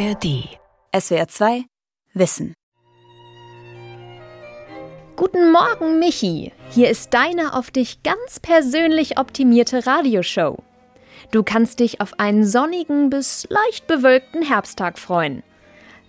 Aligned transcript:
ARD. 0.00 0.48
SWR 0.98 1.28
2 1.28 1.64
Wissen. 2.14 2.54
Guten 5.14 5.52
Morgen, 5.52 5.98
Michi. 5.98 6.52
Hier 6.70 6.88
ist 6.88 7.12
deine 7.12 7.52
auf 7.52 7.70
dich 7.70 8.02
ganz 8.02 8.40
persönlich 8.40 9.18
optimierte 9.18 9.86
Radioshow. 9.86 10.62
Du 11.32 11.42
kannst 11.42 11.80
dich 11.80 12.00
auf 12.00 12.18
einen 12.18 12.46
sonnigen 12.46 13.10
bis 13.10 13.46
leicht 13.50 13.88
bewölkten 13.88 14.40
Herbsttag 14.40 14.98
freuen. 14.98 15.42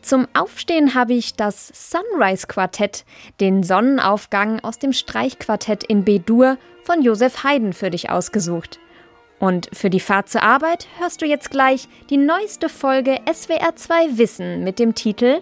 Zum 0.02 0.26
Aufstehen 0.34 0.96
habe 0.96 1.14
ich 1.14 1.34
das 1.34 1.68
Sunrise 1.74 2.48
Quartett, 2.48 3.04
den 3.42 3.62
Sonnenaufgang 3.62 4.62
aus 4.62 4.80
dem 4.80 4.94
Streichquartett 4.94 5.84
in 5.84 6.06
B-Dur 6.06 6.58
von 6.86 7.02
Josef 7.02 7.44
Haydn 7.44 7.74
für 7.74 7.90
dich 7.90 8.10
ausgesucht. 8.10 8.80
Und 9.42 9.70
für 9.74 9.90
die 9.90 10.00
Fahrt 10.00 10.30
zur 10.30 10.44
Arbeit 10.44 10.88
hörst 11.00 11.24
du 11.24 11.26
jetzt 11.26 11.50
gleich 11.50 11.90
die 12.12 12.18
neueste 12.18 12.70
Folge 12.70 13.18
SWR 13.26 13.76
2 13.76 14.20
Wissen 14.20 14.64
mit 14.64 14.78
dem 14.78 14.94
Titel 14.94 15.42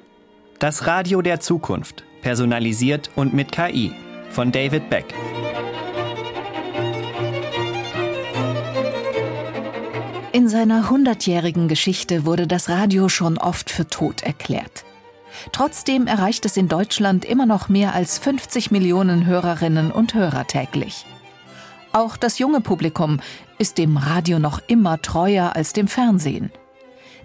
Das 0.58 0.88
Radio 0.88 1.22
der 1.22 1.42
Zukunft, 1.42 2.06
personalisiert 2.22 3.12
und 3.18 3.34
mit 3.34 3.52
KI 3.52 3.92
von 4.30 4.54
David 4.54 4.90
Beck. 4.90 5.14
In 10.32 10.48
seiner 10.48 10.90
hundertjährigen 10.90 11.68
Geschichte 11.68 12.26
wurde 12.26 12.48
das 12.48 12.70
Radio 12.70 13.10
schon 13.10 13.38
oft 13.38 13.70
für 13.70 13.86
tot 13.86 14.24
erklärt. 14.24 14.86
Trotzdem 15.52 16.08
erreicht 16.08 16.46
es 16.46 16.56
in 16.56 16.70
Deutschland 16.70 17.26
immer 17.26 17.46
noch 17.46 17.68
mehr 17.68 17.94
als 17.96 18.18
50 18.18 18.72
Millionen 18.72 19.26
Hörerinnen 19.26 19.92
und 19.92 20.14
Hörer 20.14 20.48
täglich. 20.48 21.06
Auch 21.92 22.18
das 22.18 22.38
junge 22.38 22.62
Publikum 22.62 23.20
ist 23.58 23.78
dem 23.78 23.98
Radio 23.98 24.38
noch 24.40 24.62
immer 24.68 25.02
treuer 25.02 25.56
als 25.56 25.74
dem 25.74 25.88
Fernsehen. 25.88 26.52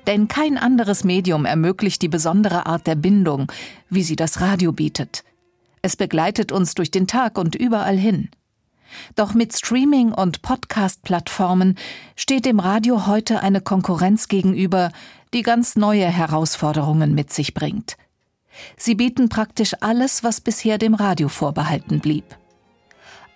Denn 0.06 0.28
kein 0.28 0.58
anderes 0.58 1.04
Medium 1.04 1.44
ermöglicht 1.44 2.02
die 2.02 2.08
besondere 2.08 2.66
Art 2.66 2.86
der 2.86 2.94
Bindung, 2.94 3.50
wie 3.90 4.02
sie 4.02 4.16
das 4.16 4.40
Radio 4.40 4.72
bietet. 4.72 5.24
Es 5.82 5.96
begleitet 5.96 6.50
uns 6.50 6.74
durch 6.74 6.90
den 6.90 7.06
Tag 7.06 7.38
und 7.38 7.54
überall 7.54 7.96
hin. 7.96 8.30
Doch 9.16 9.34
mit 9.34 9.54
Streaming- 9.54 10.12
und 10.12 10.40
Podcast-Plattformen 10.40 11.76
steht 12.16 12.46
dem 12.46 12.60
Radio 12.60 13.06
heute 13.06 13.40
eine 13.40 13.60
Konkurrenz 13.60 14.28
gegenüber, 14.28 14.92
die 15.34 15.42
ganz 15.42 15.76
neue 15.76 16.06
Herausforderungen 16.06 17.14
mit 17.14 17.32
sich 17.32 17.54
bringt. 17.54 17.96
Sie 18.76 18.94
bieten 18.94 19.28
praktisch 19.28 19.74
alles, 19.80 20.22
was 20.22 20.40
bisher 20.40 20.78
dem 20.78 20.94
Radio 20.94 21.28
vorbehalten 21.28 22.00
blieb. 22.00 22.24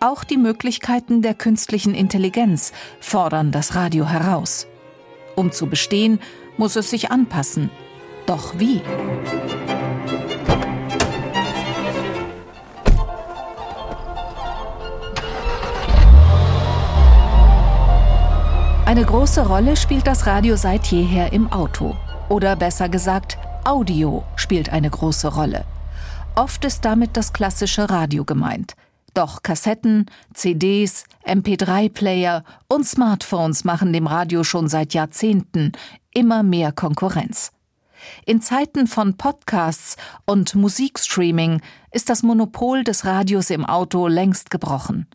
Auch 0.01 0.23
die 0.23 0.37
Möglichkeiten 0.37 1.23
der 1.23 1.35
künstlichen 1.35 1.93
Intelligenz 1.93 2.73
fordern 3.01 3.51
das 3.51 3.75
Radio 3.75 4.09
heraus. 4.09 4.69
Um 5.35 5.51
zu 5.51 5.67
bestehen, 5.67 6.21
muss 6.57 6.77
es 6.77 6.91
sich 6.91 7.11
anpassen. 7.11 7.69
Doch 8.25 8.57
wie? 8.61 8.81
Eine 18.87 19.05
große 19.05 19.47
Rolle 19.49 19.77
spielt 19.77 20.07
das 20.07 20.27
Radio 20.27 20.55
seit 20.55 20.87
jeher 20.87 21.33
im 21.33 21.51
Auto. 21.53 21.97
Oder 22.29 22.55
besser 22.55 22.89
gesagt, 22.89 23.37
Audio 23.65 24.23
spielt 24.37 24.71
eine 24.71 24.91
große 24.91 25.35
Rolle. 25.35 25.65
Oft 26.37 26.65
ist 26.65 26.85
damit 26.85 27.17
das 27.17 27.33
klassische 27.33 27.91
Radio 27.91 28.25
gemeint– 28.25 28.75
doch 29.15 29.43
Kassetten, 29.43 30.07
CDs, 30.35 31.05
MP3-Player 31.27 32.45
und 32.69 32.87
Smartphones 32.87 33.65
machen 33.65 33.93
dem 33.93 34.07
Radio 34.07 34.45
schon 34.45 34.69
seit 34.69 34.95
Jahrzehnten 34.95 35.73
immer 36.13 36.43
mehr 36.43 36.73
Konkurrenz. 36.73 37.53
In 38.27 38.41
Zeiten 38.41 38.87
von 38.87 39.17
Podcasts 39.17 39.97
und 40.25 40.55
Musikstreaming 40.55 41.61
ist 41.91 42.09
das 42.09 42.23
Monopol 42.23 42.85
des 42.85 43.05
Radios 43.05 43.51
im 43.51 43.65
Auto 43.65 44.07
längst 44.07 44.51
gebrochen. 44.51 45.07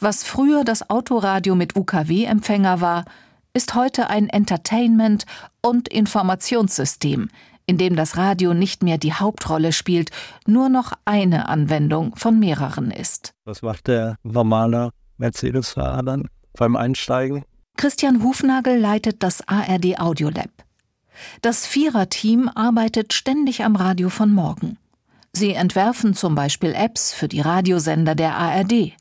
Was 0.00 0.24
früher 0.24 0.64
das 0.64 0.90
Autoradio 0.90 1.54
mit 1.54 1.76
UKW-Empfänger 1.76 2.80
war, 2.80 3.04
ist 3.52 3.74
heute 3.74 4.10
ein 4.10 4.28
Entertainment- 4.28 5.26
und 5.62 5.88
Informationssystem, 5.88 7.28
in 7.68 7.76
dem 7.76 7.94
das 7.94 8.16
Radio 8.16 8.54
nicht 8.54 8.82
mehr 8.82 8.96
die 8.98 9.12
Hauptrolle 9.12 9.72
spielt, 9.72 10.10
nur 10.46 10.68
noch 10.70 10.92
eine 11.04 11.48
Anwendung 11.48 12.16
von 12.16 12.40
mehreren 12.40 12.90
ist. 12.90 13.34
Was 13.44 13.62
macht 13.62 13.86
der 13.88 14.16
normale 14.22 14.90
Mercedes-Fahrer 15.18 16.02
dann 16.02 16.28
beim 16.54 16.76
Einsteigen? 16.76 17.44
Christian 17.76 18.24
Hufnagel 18.24 18.78
leitet 18.78 19.22
das 19.22 19.46
ARD 19.46 20.00
Audiolab. 20.00 20.50
Das 21.42 21.66
Viererteam 21.66 22.50
arbeitet 22.54 23.12
ständig 23.12 23.62
am 23.62 23.76
Radio 23.76 24.08
von 24.08 24.32
morgen. 24.32 24.78
Sie 25.32 25.52
entwerfen 25.52 26.14
zum 26.14 26.34
Beispiel 26.34 26.72
Apps 26.74 27.12
für 27.12 27.28
die 27.28 27.40
Radiosender 27.40 28.14
der 28.14 28.34
ARD. 28.34 28.94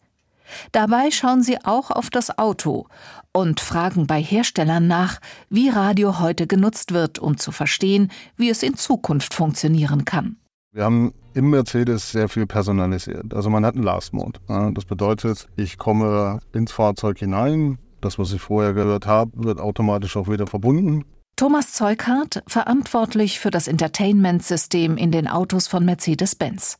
Dabei 0.71 1.11
schauen 1.11 1.43
sie 1.43 1.57
auch 1.63 1.91
auf 1.91 2.09
das 2.09 2.37
Auto 2.37 2.87
und 3.31 3.59
fragen 3.59 4.07
bei 4.07 4.21
Herstellern 4.21 4.87
nach, 4.87 5.19
wie 5.49 5.69
Radio 5.69 6.19
heute 6.19 6.47
genutzt 6.47 6.93
wird, 6.93 7.19
um 7.19 7.37
zu 7.37 7.51
verstehen, 7.51 8.11
wie 8.35 8.49
es 8.49 8.63
in 8.63 8.75
Zukunft 8.75 9.33
funktionieren 9.33 10.05
kann. 10.05 10.37
Wir 10.73 10.83
haben 10.83 11.13
im 11.33 11.49
Mercedes 11.49 12.11
sehr 12.11 12.29
viel 12.29 12.45
personalisiert. 12.45 13.33
Also 13.33 13.49
man 13.49 13.65
hat 13.65 13.75
einen 13.75 13.83
Last 13.83 14.13
Mode. 14.13 14.39
Das 14.73 14.85
bedeutet, 14.85 15.47
ich 15.55 15.77
komme 15.77 16.39
ins 16.53 16.71
Fahrzeug 16.71 17.19
hinein, 17.19 17.77
das, 18.01 18.19
was 18.19 18.31
ich 18.31 18.41
vorher 18.41 18.73
gehört 18.73 19.07
habe, 19.07 19.31
wird 19.35 19.59
automatisch 19.59 20.17
auch 20.17 20.27
wieder 20.27 20.45
verbunden. 20.45 21.03
Thomas 21.35 21.73
Zeughardt, 21.73 22.43
verantwortlich 22.47 23.39
für 23.39 23.51
das 23.51 23.67
Entertainment-System 23.67 24.97
in 24.97 25.11
den 25.11 25.27
Autos 25.27 25.67
von 25.67 25.85
Mercedes-Benz. 25.85 26.77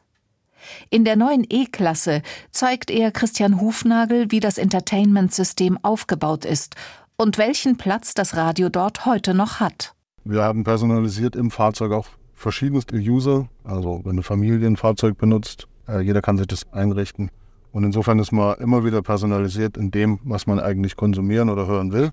In 0.90 1.06
der 1.06 1.16
neuen 1.16 1.46
E-Klasse 1.50 2.22
zeigt 2.52 2.90
er 2.92 3.12
Christian 3.12 3.62
Hufnagel, 3.62 4.32
wie 4.32 4.40
das 4.40 4.58
Entertainment-System 4.58 5.78
aufgebaut 5.82 6.46
ist 6.46 6.76
und 7.18 7.38
welchen 7.38 7.78
Platz 7.78 8.14
das 8.14 8.36
Radio 8.36 8.70
dort 8.70 9.06
heute 9.06 9.34
noch 9.34 9.60
hat. 9.60 9.94
Wir 10.24 10.44
haben 10.44 10.64
personalisiert 10.64 11.36
im 11.36 11.52
Fahrzeug 11.52 11.92
auch 11.92 12.08
verschiedenste 12.34 12.96
User. 12.96 13.48
Also 13.64 14.02
wenn 14.04 14.12
eine 14.14 14.24
Familie 14.24 14.68
ein 14.68 14.78
Fahrzeug 14.78 15.18
benutzt, 15.18 15.68
äh, 15.88 16.02
jeder 16.02 16.22
kann 16.22 16.38
sich 16.38 16.48
das 16.48 16.72
einrichten. 16.72 17.32
Und 17.72 17.84
insofern 17.84 18.20
ist 18.20 18.32
man 18.32 18.58
immer 18.60 18.86
wieder 18.86 19.02
personalisiert 19.02 19.78
in 19.78 19.92
dem, 19.92 20.20
was 20.24 20.48
man 20.48 20.60
eigentlich 20.60 20.96
konsumieren 20.96 21.50
oder 21.50 21.68
hören 21.68 21.92
will. 21.92 22.12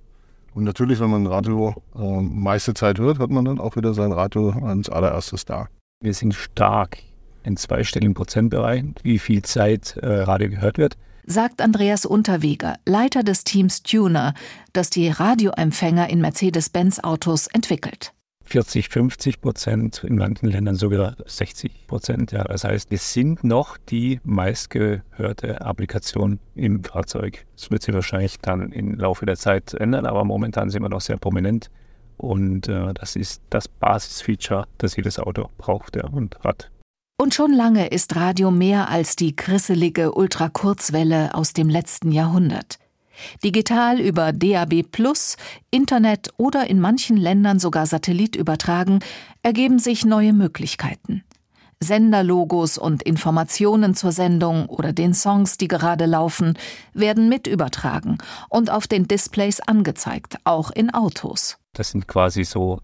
Und 0.55 0.65
natürlich, 0.65 1.01
wenn 1.01 1.11
man 1.11 1.25
ein 1.25 1.27
Radio 1.27 1.75
äh, 1.97 2.21
meiste 2.21 2.75
Zeit 2.75 2.99
hört, 2.99 3.19
hat 3.19 3.31
man 3.31 3.45
dann 3.45 3.59
auch 3.59 3.77
wieder 3.77 3.93
sein 3.95 4.13
Radio 4.13 4.51
als 4.51 4.89
allererstes 4.89 5.45
da. 5.45 5.69
Wir 6.01 6.15
sind 6.15 6.35
stark 6.35 6.99
in 7.45 7.57
zweistelligen 7.57 8.15
Prozentbereich, 8.15 8.85
wie 9.03 9.19
viel 9.19 9.43
Zeit 9.43 9.97
äh, 9.99 10.07
Radio 10.07 10.51
gehört 10.51 10.79
wird. 10.79 10.97
Sagt 11.27 11.63
Andreas 11.63 12.05
Unterweger, 12.05 12.77
Leiter 12.85 13.23
des 13.23 13.45
Teams 13.45 13.83
Tuner, 13.83 14.35
das 14.73 14.91
die 14.91 15.09
Radioempfänger 15.09 16.11
in 16.11 16.21
Mercedes-Benz-Autos 16.21 17.47
entwickelt. 17.47 18.13
40, 18.45 18.91
50 18.91 19.41
Prozent, 19.41 20.05
in 20.05 20.17
manchen 20.17 20.49
Ländern 20.49 20.75
sogar 20.75 21.17
60 21.25 21.87
Prozent. 21.87 22.33
Ja. 22.33 22.45
Das 22.45 22.65
heißt, 22.65 22.91
wir 22.91 22.99
sind 22.99 23.43
noch 23.43 23.79
die 23.79 24.21
meistgehörte 24.23 25.63
Applikation 25.63 26.39
im 26.55 26.85
Fahrzeug. 26.85 27.47
Das 27.57 27.71
wird 27.71 27.83
sich 27.83 27.95
wahrscheinlich 27.95 28.39
dann 28.41 28.71
im 28.73 28.95
Laufe 28.97 29.25
der 29.25 29.37
Zeit 29.37 29.73
ändern, 29.75 30.07
aber 30.07 30.25
momentan 30.25 30.71
sind 30.71 30.83
wir 30.83 30.91
noch 30.91 31.01
sehr 31.01 31.17
prominent. 31.17 31.71
Und 32.17 32.69
äh, 32.69 32.93
das 32.95 33.17
ist 33.17 33.43
das 33.51 33.67
Basisfeature, 33.67 34.67
das 34.79 34.95
jedes 34.97 35.19
Auto 35.19 35.49
braucht 35.59 35.97
ja, 35.97 36.07
und 36.07 36.39
hat. 36.41 36.71
Und 37.17 37.33
schon 37.33 37.53
lange 37.53 37.87
ist 37.87 38.17
Radio 38.17 38.51
mehr 38.51 38.89
als 38.89 39.15
die 39.15 39.37
krisselige 39.37 40.15
Ultrakurzwelle 40.15 41.35
aus 41.35 41.53
dem 41.53 41.69
letzten 41.69 42.11
Jahrhundert. 42.11 42.79
Digital 43.45 44.01
über 44.01 44.33
DAB 44.33 44.83
Plus, 44.83 45.37
Internet 45.71 46.31
oder 46.39 46.69
in 46.69 46.81
manchen 46.81 47.17
Ländern 47.17 47.61
sogar 47.61 47.87
Satellit 47.87 48.35
übertragen, 48.35 48.99
ergeben 49.43 49.79
sich 49.79 50.05
neue 50.05 50.33
Möglichkeiten. 50.33 51.23
Senderlogos 51.79 52.79
und 52.79 53.03
Informationen 53.05 53.95
zur 53.95 54.11
Sendung 54.11 54.67
oder 54.67 54.93
den 54.93 55.15
Songs, 55.15 55.57
die 55.57 55.69
gerade 55.69 56.07
laufen, 56.07 56.59
werden 56.95 57.29
mit 57.29 57.47
übertragen 57.47 58.19
und 58.49 58.71
auf 58.71 58.89
den 58.89 59.07
Displays 59.07 59.61
angezeigt, 59.61 60.39
auch 60.45 60.73
in 60.73 60.93
Autos. 60.93 61.59
Das 61.75 61.91
sind 61.91 62.09
quasi 62.09 62.45
so 62.45 62.81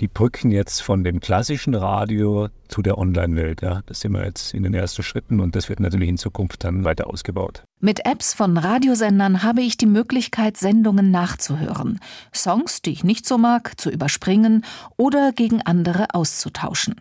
die 0.00 0.08
Brücken 0.08 0.50
jetzt 0.50 0.82
von 0.82 1.04
dem 1.04 1.20
klassischen 1.20 1.74
Radio 1.74 2.48
zu 2.68 2.82
der 2.82 2.98
Online-Welt. 2.98 3.62
Ja. 3.62 3.82
Das 3.86 4.00
sind 4.00 4.12
wir 4.12 4.24
jetzt 4.24 4.54
in 4.54 4.62
den 4.62 4.74
ersten 4.74 5.02
Schritten 5.02 5.40
und 5.40 5.54
das 5.54 5.68
wird 5.68 5.80
natürlich 5.80 6.08
in 6.08 6.18
Zukunft 6.18 6.64
dann 6.64 6.84
weiter 6.84 7.08
ausgebaut. 7.08 7.62
Mit 7.80 8.06
Apps 8.06 8.34
von 8.34 8.56
Radiosendern 8.56 9.42
habe 9.42 9.62
ich 9.62 9.76
die 9.76 9.86
Möglichkeit, 9.86 10.56
Sendungen 10.56 11.10
nachzuhören, 11.10 12.00
Songs, 12.34 12.82
die 12.82 12.92
ich 12.92 13.04
nicht 13.04 13.26
so 13.26 13.38
mag, 13.38 13.80
zu 13.80 13.90
überspringen 13.90 14.64
oder 14.96 15.32
gegen 15.32 15.62
andere 15.62 16.14
auszutauschen. 16.14 17.00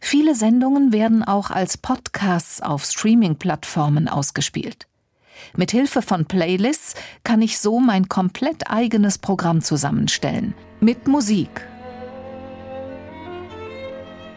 Viele 0.00 0.34
Sendungen 0.34 0.92
werden 0.92 1.24
auch 1.24 1.50
als 1.50 1.78
Podcasts 1.78 2.60
auf 2.60 2.84
Streaming-Plattformen 2.84 4.08
ausgespielt. 4.08 4.86
Mit 5.56 5.70
Hilfe 5.70 6.02
von 6.02 6.26
Playlists 6.26 6.94
kann 7.24 7.40
ich 7.40 7.58
so 7.58 7.80
mein 7.80 8.08
komplett 8.08 8.70
eigenes 8.70 9.18
Programm 9.18 9.62
zusammenstellen. 9.62 10.54
Mit 10.80 11.08
Musik 11.08 11.66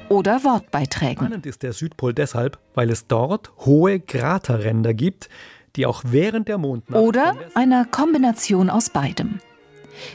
oder 0.10 0.44
Wortbeiträgen. 0.44 1.18
Spannend 1.18 1.46
ist 1.46 1.64
der 1.64 1.74
Südpol 1.74 2.14
deshalb, 2.14 2.60
weil 2.74 2.90
es 2.90 3.08
dort 3.08 3.52
hohe 3.60 4.00
Kraterränder 4.00 4.94
gibt, 4.94 5.30
die 5.76 5.86
auch 5.86 6.04
während 6.06 6.48
der 6.48 6.58
Mondnacht 6.58 7.02
oder 7.02 7.36
einer 7.56 7.86
Kombination 7.86 8.70
aus 8.70 8.90
beidem. 8.90 9.40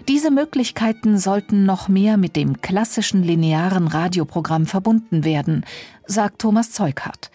Diese 0.08 0.30
Möglichkeiten 0.30 1.18
sollten 1.18 1.64
noch 1.64 1.88
mehr 1.88 2.16
mit 2.16 2.36
dem 2.36 2.60
klassischen 2.60 3.22
linearen 3.22 3.86
Radioprogramm 3.86 4.66
verbunden 4.66 5.24
werden, 5.24 5.64
sagt 6.06 6.40
Thomas 6.40 6.72
Zeughardt. 6.72 7.30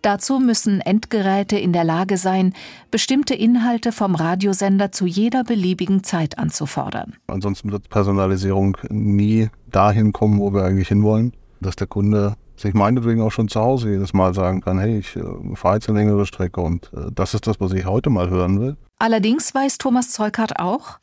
Dazu 0.00 0.38
müssen 0.38 0.80
Endgeräte 0.80 1.58
in 1.58 1.72
der 1.72 1.82
Lage 1.82 2.16
sein, 2.16 2.54
bestimmte 2.92 3.34
Inhalte 3.34 3.90
vom 3.90 4.14
Radiosender 4.14 4.92
zu 4.92 5.06
jeder 5.06 5.42
beliebigen 5.42 6.04
Zeit 6.04 6.38
anzufordern. 6.38 7.14
Ansonsten 7.26 7.72
wird 7.72 7.88
Personalisierung 7.88 8.76
nie 8.90 9.48
dahin 9.70 10.12
kommen, 10.12 10.38
wo 10.38 10.52
wir 10.54 10.62
eigentlich 10.62 10.88
hinwollen, 10.88 11.32
dass 11.62 11.76
der 11.76 11.86
Kunde 11.86 12.34
sich 12.56 12.74
meinetwegen 12.74 13.22
auch 13.22 13.32
schon 13.32 13.48
zu 13.48 13.60
Hause 13.60 13.90
jedes 13.90 14.12
Mal 14.12 14.34
sagen 14.34 14.60
kann, 14.60 14.78
hey, 14.78 14.98
ich 14.98 15.16
äh, 15.16 15.22
fahre 15.54 15.76
jetzt 15.76 15.88
eine 15.88 15.98
längere 15.98 16.26
Strecke 16.26 16.60
und 16.60 16.90
äh, 16.94 17.10
das 17.14 17.34
ist 17.34 17.46
das, 17.46 17.60
was 17.60 17.72
ich 17.72 17.86
heute 17.86 18.10
mal 18.10 18.30
hören 18.30 18.60
will. 18.60 18.76
Allerdings 18.98 19.54
weiß 19.54 19.78
Thomas 19.78 20.10
Zeughardt 20.10 20.58
auch, 20.58 20.98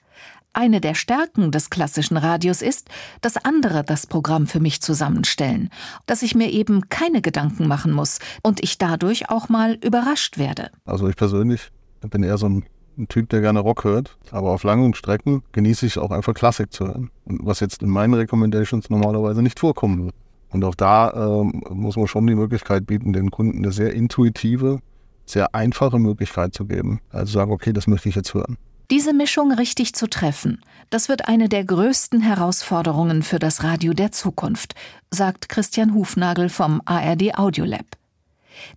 eine 0.54 0.82
der 0.82 0.96
Stärken 0.96 1.52
des 1.52 1.70
klassischen 1.70 2.18
Radios 2.18 2.62
ist, 2.62 2.90
dass 3.22 3.38
andere 3.38 3.84
das 3.84 4.08
Programm 4.08 4.48
für 4.48 4.60
mich 4.60 4.82
zusammenstellen, 4.82 5.70
dass 6.06 6.22
ich 6.22 6.36
mir 6.36 6.50
eben 6.50 6.90
keine 6.90 7.22
Gedanken 7.22 7.68
machen 7.68 7.92
muss 7.92 8.20
und 8.42 8.64
ich 8.64 8.78
dadurch 8.78 9.30
auch 9.30 9.50
mal 9.50 9.78
überrascht 9.84 10.38
werde. 10.38 10.72
Also 10.86 11.08
ich 11.08 11.16
persönlich 11.16 11.70
bin 12.02 12.24
eher 12.24 12.38
so 12.38 12.48
ein, 12.48 12.66
ein 12.98 13.08
Typ, 13.08 13.30
der 13.30 13.42
gerne 13.42 13.60
Rock 13.60 13.84
hört, 13.84 14.18
aber 14.32 14.52
auf 14.52 14.64
langen 14.64 14.94
Strecken 14.94 15.44
genieße 15.52 15.86
ich 15.86 16.00
auch 16.00 16.12
einfach 16.12 16.34
Klassik 16.34 16.74
zu 16.74 16.88
hören, 16.88 17.12
was 17.26 17.60
jetzt 17.60 17.84
in 17.84 17.90
meinen 17.90 18.14
Recommendations 18.14 18.90
normalerweise 18.90 19.42
nicht 19.42 19.60
vorkommen 19.60 20.06
wird. 20.06 20.16
Und 20.52 20.64
auch 20.64 20.76
da 20.76 21.42
ähm, 21.42 21.64
muss 21.70 21.96
man 21.96 22.08
schon 22.08 22.28
die 22.28 22.36
Möglichkeit 22.36 22.88
bieten, 22.88 23.14
den 23.14 23.32
Kunden 23.32 23.60
eine 23.60 23.72
sehr 23.72 23.94
intuitive, 23.94 24.80
sehr 25.26 25.54
einfache 25.54 26.00
Möglichkeit 26.00 26.54
zu 26.54 26.66
geben. 26.66 27.02
Also 27.12 27.34
sagen, 27.34 27.52
okay, 27.52 27.74
das 27.74 27.88
möchte 27.88 28.10
ich 28.10 28.16
jetzt 28.16 28.34
hören. 28.34 28.58
Diese 28.92 29.14
Mischung 29.14 29.52
richtig 29.52 29.94
zu 29.94 30.10
treffen, 30.10 30.62
das 30.90 31.10
wird 31.10 31.28
eine 31.28 31.48
der 31.48 31.64
größten 31.64 32.22
Herausforderungen 32.22 33.22
für 33.22 33.38
das 33.38 33.64
Radio 33.64 33.94
der 33.94 34.12
Zukunft, 34.12 34.74
sagt 35.12 35.48
Christian 35.48 35.94
Hufnagel 35.94 36.50
vom 36.50 36.82
ARD 36.86 37.38
Audiolab. 37.38 37.86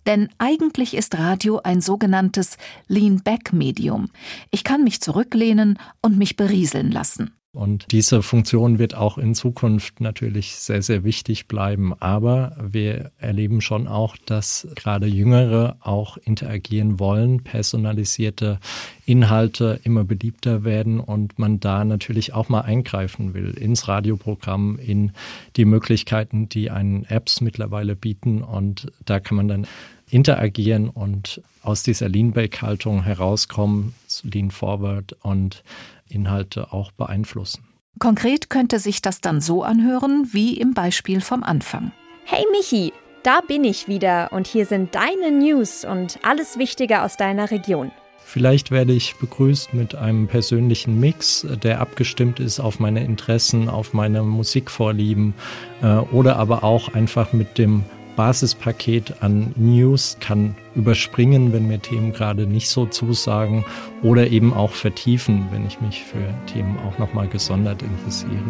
Denn 0.05 0.29
eigentlich 0.37 0.95
ist 0.95 1.17
Radio 1.17 1.61
ein 1.63 1.81
sogenanntes 1.81 2.57
Lean-Back-Medium. 2.87 4.09
Ich 4.51 4.63
kann 4.63 4.83
mich 4.83 5.01
zurücklehnen 5.01 5.79
und 6.03 6.17
mich 6.19 6.35
berieseln 6.35 6.91
lassen. 6.91 7.33
Und 7.53 7.91
diese 7.91 8.23
Funktion 8.23 8.79
wird 8.79 8.95
auch 8.95 9.19
in 9.19 9.35
Zukunft 9.35 10.01
natürlich 10.01 10.55
sehr, 10.55 10.81
sehr 10.81 11.03
wichtig 11.03 11.47
bleiben. 11.47 11.93
Aber 11.99 12.57
wir 12.59 13.11
erleben 13.19 13.61
schon 13.61 13.87
auch, 13.87 14.17
dass 14.17 14.67
gerade 14.75 15.05
Jüngere 15.05 15.77
auch 15.79 16.17
interagieren 16.17 16.97
wollen, 16.99 17.43
personalisierte 17.43 18.59
Inhalte 19.05 19.79
immer 19.83 20.03
beliebter 20.03 20.63
werden 20.63 20.99
und 20.99 21.37
man 21.37 21.59
da 21.59 21.85
natürlich 21.85 22.33
auch 22.33 22.49
mal 22.49 22.61
eingreifen 22.61 23.35
will 23.35 23.51
ins 23.51 23.87
Radioprogramm, 23.87 24.79
in 24.79 25.11
die 25.55 25.65
Möglichkeiten, 25.65 26.49
die 26.49 26.71
einen 26.71 27.05
Apps 27.05 27.39
mittlerweile 27.39 27.95
bieten. 27.95 28.41
Und 28.41 28.91
da 29.05 29.19
kann 29.19 29.37
man 29.37 29.47
dann 29.47 29.67
interagieren 30.13 30.89
und 30.89 31.41
aus 31.63 31.83
dieser 31.83 32.07
Lean-Back-Haltung 32.07 33.03
herauskommen, 33.03 33.95
Lean 34.23 34.51
Forward 34.51 35.17
und 35.21 35.63
Inhalte 36.07 36.71
auch 36.71 36.91
beeinflussen. 36.91 37.63
Konkret 37.99 38.49
könnte 38.49 38.79
sich 38.79 39.01
das 39.01 39.21
dann 39.21 39.41
so 39.41 39.63
anhören 39.63 40.27
wie 40.31 40.57
im 40.57 40.73
Beispiel 40.73 41.21
vom 41.21 41.43
Anfang. 41.43 41.91
Hey 42.25 42.43
Michi, 42.51 42.93
da 43.23 43.41
bin 43.47 43.63
ich 43.63 43.87
wieder 43.87 44.31
und 44.31 44.47
hier 44.47 44.65
sind 44.65 44.95
deine 44.95 45.31
News 45.31 45.85
und 45.85 46.19
alles 46.23 46.57
Wichtige 46.57 47.01
aus 47.01 47.17
deiner 47.17 47.51
Region. 47.51 47.91
Vielleicht 48.25 48.71
werde 48.71 48.93
ich 48.93 49.15
begrüßt 49.17 49.73
mit 49.73 49.95
einem 49.95 50.27
persönlichen 50.27 50.99
Mix, 50.99 51.45
der 51.61 51.81
abgestimmt 51.81 52.39
ist 52.39 52.59
auf 52.59 52.79
meine 52.79 53.03
Interessen, 53.03 53.69
auf 53.69 53.93
meine 53.93 54.23
Musikvorlieben 54.23 55.33
äh, 55.81 55.97
oder 55.97 56.37
aber 56.37 56.63
auch 56.63 56.93
einfach 56.93 57.33
mit 57.33 57.57
dem 57.57 57.83
Basispaket 58.15 59.21
an 59.21 59.53
News 59.55 60.17
kann 60.19 60.55
überspringen, 60.75 61.53
wenn 61.53 61.67
mir 61.67 61.79
Themen 61.79 62.13
gerade 62.13 62.45
nicht 62.45 62.69
so 62.69 62.85
zusagen 62.85 63.65
oder 64.01 64.27
eben 64.27 64.53
auch 64.53 64.71
vertiefen, 64.71 65.47
wenn 65.51 65.65
ich 65.65 65.81
mich 65.81 66.03
für 66.03 66.33
Themen 66.45 66.77
auch 66.79 66.97
nochmal 66.97 67.27
gesondert 67.27 67.81
interessiere. 67.81 68.43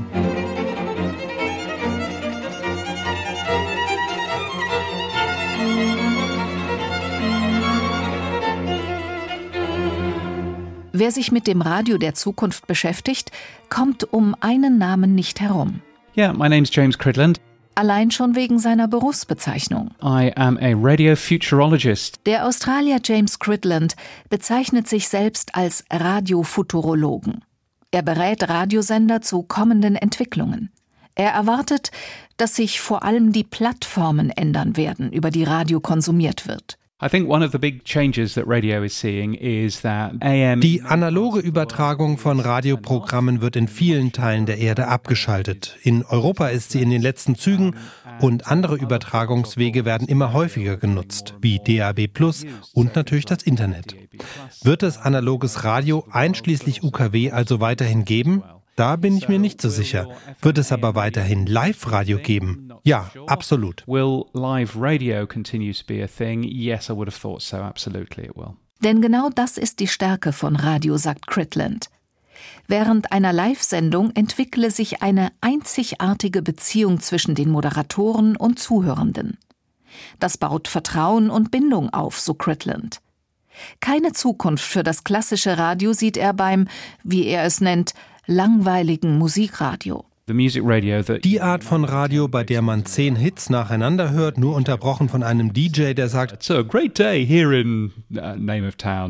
Wer 10.95 11.11
sich 11.11 11.31
mit 11.31 11.47
dem 11.47 11.61
Radio 11.61 11.97
der 11.97 12.13
Zukunft 12.13 12.67
beschäftigt, 12.67 13.31
kommt 13.69 14.13
um 14.13 14.35
einen 14.39 14.77
Namen 14.77 15.15
nicht 15.15 15.41
herum. 15.41 15.81
Yeah, 16.15 16.33
my 16.33 16.47
name's 16.47 16.69
James 16.71 16.99
Cridland. 16.99 17.39
Allein 17.75 18.11
schon 18.11 18.35
wegen 18.35 18.59
seiner 18.59 18.87
Berufsbezeichnung. 18.87 19.91
I 20.01 20.31
am 20.35 20.57
a 20.57 20.73
radio 20.75 21.15
futurologist. 21.15 22.19
Der 22.25 22.45
Australier 22.45 22.99
James 23.03 23.39
Cridland 23.39 23.95
bezeichnet 24.29 24.87
sich 24.87 25.07
selbst 25.07 25.55
als 25.55 25.83
Radiofuturologen. 25.91 27.43
Er 27.91 28.01
berät 28.01 28.47
Radiosender 28.47 29.21
zu 29.21 29.43
kommenden 29.43 29.95
Entwicklungen. 29.95 30.71
Er 31.15 31.31
erwartet, 31.31 31.91
dass 32.37 32.55
sich 32.55 32.81
vor 32.81 33.03
allem 33.03 33.31
die 33.31 33.43
Plattformen 33.43 34.29
ändern 34.29 34.77
werden, 34.77 35.11
über 35.11 35.29
die 35.29 35.43
Radio 35.43 35.79
konsumiert 35.79 36.47
wird. 36.47 36.77
Die 40.61 40.83
analoge 40.83 41.41
Übertragung 41.41 42.17
von 42.17 42.39
Radioprogrammen 42.39 43.41
wird 43.41 43.57
in 43.57 43.67
vielen 43.67 44.13
Teilen 44.13 44.45
der 44.45 44.57
Erde 44.59 44.87
abgeschaltet. 44.87 45.77
In 45.83 46.05
Europa 46.05 46.47
ist 46.47 46.71
sie 46.71 46.81
in 46.81 46.89
den 46.89 47.01
letzten 47.01 47.35
Zügen 47.35 47.75
und 48.21 48.47
andere 48.49 48.77
Übertragungswege 48.77 49.83
werden 49.83 50.07
immer 50.07 50.31
häufiger 50.31 50.77
genutzt, 50.77 51.35
wie 51.41 51.59
DAB 51.59 52.07
Plus 52.07 52.45
und 52.73 52.95
natürlich 52.95 53.25
das 53.25 53.43
Internet. 53.43 53.97
Wird 54.61 54.81
es 54.81 54.97
analoges 54.97 55.65
Radio 55.65 56.07
einschließlich 56.09 56.83
UKW 56.83 57.31
also 57.31 57.59
weiterhin 57.59 58.05
geben? 58.05 58.43
Da 58.75 58.95
bin 58.95 59.15
ich 59.15 59.29
mir 59.29 59.37
nicht 59.37 59.61
so 59.61 59.69
sicher. 59.69 60.09
Wird 60.41 60.57
es 60.57 60.71
aber 60.71 60.95
weiterhin 60.95 61.45
Live-Radio 61.45 62.17
geben? 62.17 62.73
Ja, 62.83 63.11
absolut. 63.27 63.83
Will 63.87 64.25
live 64.33 64.75
radio 64.75 65.27
continue 65.27 65.73
to 65.73 65.83
be 65.85 66.03
a 66.03 66.07
thing? 66.07 66.43
Yes, 66.43 66.89
I 66.89 66.93
would 66.93 67.07
have 67.07 67.19
thought 67.19 67.41
so. 67.41 67.57
Absolutely 67.57 68.25
it 68.25 68.35
will. 68.35 68.55
Denn 68.83 69.01
genau 69.01 69.29
das 69.29 69.57
ist 69.57 69.79
die 69.79 69.87
Stärke 69.87 70.33
von 70.33 70.55
Radio, 70.55 70.97
sagt 70.97 71.27
Critland. 71.27 71.89
Während 72.67 73.11
einer 73.11 73.31
Live-Sendung 73.31 74.11
entwickle 74.15 74.71
sich 74.71 75.01
eine 75.01 75.31
einzigartige 75.39 76.41
Beziehung 76.41 76.99
zwischen 76.99 77.35
den 77.35 77.49
Moderatoren 77.49 78.35
und 78.35 78.59
Zuhörenden. 78.59 79.37
Das 80.19 80.37
baut 80.37 80.67
Vertrauen 80.67 81.29
und 81.29 81.51
Bindung 81.51 81.93
auf, 81.93 82.19
so 82.19 82.33
Critland. 82.33 82.99
Keine 83.79 84.13
Zukunft 84.13 84.65
für 84.65 84.83
das 84.83 85.03
klassische 85.03 85.57
Radio 85.57 85.93
sieht 85.93 86.17
er 86.17 86.33
beim, 86.33 86.67
wie 87.03 87.25
er 87.27 87.43
es 87.43 87.61
nennt, 87.61 87.93
langweiligen 88.25 89.17
Musikradio. 89.17 90.05
Die 90.25 91.41
Art 91.41 91.65
von 91.65 91.83
Radio, 91.83 92.29
bei 92.29 92.45
der 92.45 92.61
man 92.61 92.85
zehn 92.85 93.17
Hits 93.17 93.49
nacheinander 93.49 94.11
hört, 94.11 94.37
nur 94.37 94.55
unterbrochen 94.55 95.09
von 95.09 95.21
einem 95.21 95.51
DJ, 95.51 95.93
der 95.93 96.07
sagt, 96.07 96.49
uh, 96.49 96.63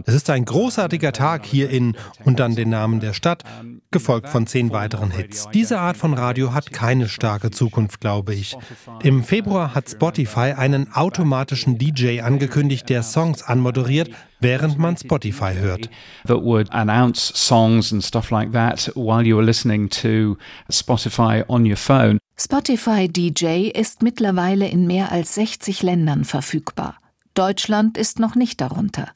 es 0.05 0.13
ist 0.15 0.29
ein 0.31 0.45
großartiger 0.45 1.11
Tag 1.11 1.45
hier 1.45 1.69
in 1.69 1.95
und 2.25 2.39
dann 2.39 2.55
den 2.55 2.69
Namen 2.69 2.99
der 2.99 3.13
Stadt, 3.13 3.43
gefolgt 3.91 4.27
von 4.29 4.47
zehn 4.47 4.71
weiteren 4.71 5.11
Hits. 5.11 5.47
Diese 5.53 5.79
Art 5.79 5.97
von 5.97 6.15
Radio 6.15 6.55
hat 6.55 6.73
keine 6.73 7.07
starke 7.07 7.51
Zukunft, 7.51 8.01
glaube 8.01 8.33
ich. 8.33 8.57
Im 9.03 9.23
Februar 9.23 9.75
hat 9.75 9.91
Spotify 9.91 10.55
einen 10.57 10.91
automatischen 10.93 11.77
DJ 11.77 12.21
angekündigt, 12.21 12.89
der 12.89 13.03
Songs 13.03 13.43
anmoderiert, 13.43 14.09
während 14.43 14.77
man 14.77 14.95
Spotify 14.95 15.55
hört. 15.55 15.89
That 16.27 16.43
would 16.43 16.71
announce 16.71 17.33
songs 17.33 17.91
and 17.91 18.03
stuff 18.03 18.29
like 18.29 18.51
that 18.51 18.91
while 18.95 19.25
you 19.25 19.37
were 19.37 19.45
listening 19.45 19.89
to 20.01 20.37
Spotify 20.69 21.43
on 21.47 21.65
your 21.65 21.77
phone. 21.77 22.19
Spotify 22.37 23.07
DJ 23.07 23.69
ist 23.69 24.03
mittlerweile 24.03 24.67
in 24.67 24.85
mehr 24.85 25.11
als 25.11 25.35
60 25.35 25.81
Ländern 25.83 26.25
verfügbar. 26.25 26.97
Deutschland 27.33 27.97
ist 27.97 28.19
noch 28.19 28.35
nicht 28.35 28.61
darunter. 28.61 29.09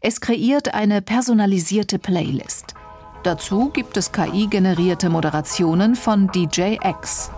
Es 0.00 0.20
kreiert 0.20 0.74
eine 0.74 1.00
personalisierte 1.00 1.98
Playlist. 1.98 2.74
Dazu 3.22 3.70
gibt 3.70 3.96
es 3.96 4.12
KI-generierte 4.12 5.08
Moderationen 5.08 5.96
von 5.96 6.28
DJ 6.28 6.76
X. 6.82 7.30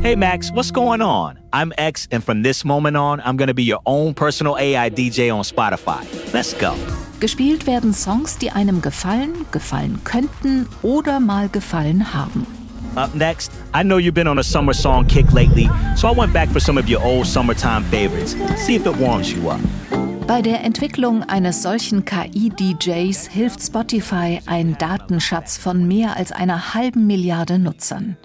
Hey 0.00 0.14
Max, 0.14 0.52
what's 0.52 0.70
going 0.70 1.02
on? 1.02 1.38
I'm 1.52 1.72
X, 1.76 2.06
and 2.10 2.22
from 2.22 2.42
this 2.42 2.64
moment 2.64 2.96
on, 2.96 3.20
I'm 3.24 3.36
gonna 3.36 3.52
be 3.52 3.64
your 3.64 3.80
own 3.84 4.14
personal 4.14 4.56
AI 4.56 4.90
DJ 4.90 5.30
on 5.34 5.42
Spotify. 5.42 6.02
Let's 6.32 6.54
go. 6.54 6.74
Gespielt 7.20 7.66
werden 7.66 7.92
Songs, 7.92 8.38
die 8.38 8.50
einem 8.50 8.80
gefallen, 8.80 9.44
gefallen 9.50 10.00
könnten 10.04 10.68
oder 10.82 11.18
mal 11.18 11.48
gefallen 11.48 12.14
haben. 12.14 12.46
Up 12.96 13.14
next, 13.14 13.50
I 13.74 13.82
know 13.82 13.98
you've 13.98 14.14
been 14.14 14.28
on 14.28 14.38
a 14.38 14.42
summer 14.42 14.72
song 14.72 15.04
kick 15.06 15.32
lately, 15.32 15.68
so 15.96 16.08
I 16.08 16.12
went 16.12 16.32
back 16.32 16.48
for 16.48 16.60
some 16.60 16.78
of 16.78 16.88
your 16.88 17.02
old 17.02 17.26
summertime 17.26 17.82
favorites. 17.90 18.36
See 18.64 18.76
if 18.76 18.86
it 18.86 18.96
warms 18.98 19.32
you 19.32 19.50
up. 19.50 19.60
Bei 20.28 20.42
der 20.42 20.62
Entwicklung 20.62 21.22
eines 21.22 21.62
solchen 21.62 22.04
KI-DJs 22.04 23.28
hilft 23.28 23.62
Spotify 23.62 24.40
ein 24.46 24.76
Datenschatz 24.78 25.56
von 25.56 25.88
mehr 25.88 26.16
als 26.16 26.32
einer 26.32 26.74
halben 26.74 27.06
Milliarde 27.06 27.58
Nutzern. 27.58 28.16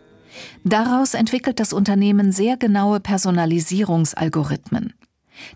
Daraus 0.63 1.13
entwickelt 1.13 1.59
das 1.59 1.73
Unternehmen 1.73 2.31
sehr 2.31 2.57
genaue 2.57 2.99
Personalisierungsalgorithmen. 2.99 4.93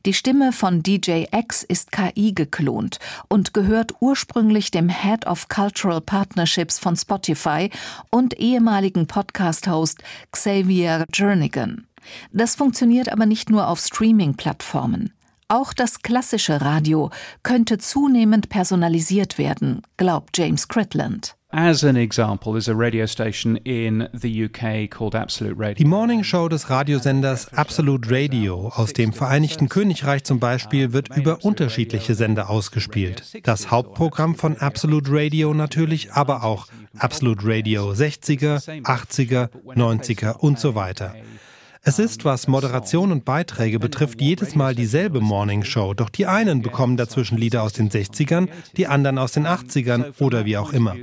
Die 0.05 0.13
Stimme 0.13 0.51
von 0.51 0.81
DJ 0.83 1.25
X 1.31 1.63
ist 1.63 1.91
KI 1.91 2.33
geklont 2.33 2.99
und 3.29 3.53
gehört 3.53 3.93
ursprünglich 3.99 4.71
dem 4.71 4.89
Head 4.89 5.27
of 5.27 5.49
Cultural 5.49 6.01
Partnerships 6.01 6.79
von 6.79 6.95
Spotify 6.95 7.69
und 8.09 8.39
ehemaligen 8.39 9.07
Podcast-Host 9.07 10.03
Xavier 10.31 11.05
Jernigan. 11.13 11.87
Das 12.31 12.55
funktioniert 12.55 13.09
aber 13.11 13.25
nicht 13.25 13.49
nur 13.49 13.67
auf 13.67 13.79
Streaming-Plattformen. 13.79 15.13
Auch 15.49 15.73
das 15.73 16.01
klassische 16.01 16.59
Radio 16.61 17.09
könnte 17.43 17.77
zunehmend 17.77 18.49
personalisiert 18.49 19.37
werden, 19.37 19.81
glaubt 19.95 20.37
James 20.37 20.67
Critland. 20.67 21.36
As 21.49 21.85
an 21.85 21.95
example, 21.95 22.57
is 22.57 22.67
a 22.67 22.75
radio 22.75 23.05
station 23.05 23.55
in 23.63 24.09
the 24.11 24.45
UK 24.45 24.89
called 24.89 25.15
Absolute 25.15 25.57
Radio. 25.57 25.75
Die 25.75 25.85
Morning 25.85 26.21
Show 26.21 26.49
des 26.49 26.69
Radiosenders 26.69 27.53
Absolute 27.53 28.11
Radio 28.11 28.67
aus 28.75 28.91
dem 28.91 29.13
Vereinigten 29.13 29.69
Königreich 29.69 30.25
zum 30.25 30.41
Beispiel 30.41 30.91
wird 30.91 31.15
über 31.15 31.45
unterschiedliche 31.45 32.15
Sender 32.15 32.49
ausgespielt. 32.49 33.23
Das 33.47 33.71
Hauptprogramm 33.71 34.35
von 34.35 34.57
Absolute 34.57 35.09
Radio 35.09 35.53
natürlich, 35.53 36.11
aber 36.11 36.43
auch 36.43 36.67
Absolute 36.97 37.41
Radio 37.45 37.91
60er, 37.91 38.83
80er, 38.83 39.47
90er 39.73 40.35
und 40.35 40.59
so 40.59 40.75
weiter. 40.75 41.15
Es 41.87 41.99
ist, 41.99 42.25
was 42.25 42.49
Moderation 42.49 43.13
und 43.13 43.23
Beiträge 43.23 43.79
betrifft, 43.79 44.21
jedes 44.21 44.55
Mal 44.55 44.75
dieselbe 44.75 45.21
Morning 45.21 45.63
Show, 45.63 45.93
doch 45.93 46.09
die 46.09 46.25
einen 46.25 46.61
bekommen 46.61 46.97
dazwischen 46.97 47.37
Lieder 47.37 47.63
aus 47.63 47.71
den 47.71 47.89
60ern, 47.89 48.49
die 48.75 48.87
anderen 48.87 49.17
aus 49.17 49.31
den 49.31 49.47
80ern 49.47 50.11
oder 50.19 50.43
wie 50.43 50.57
auch 50.57 50.73
immer. 50.73 50.97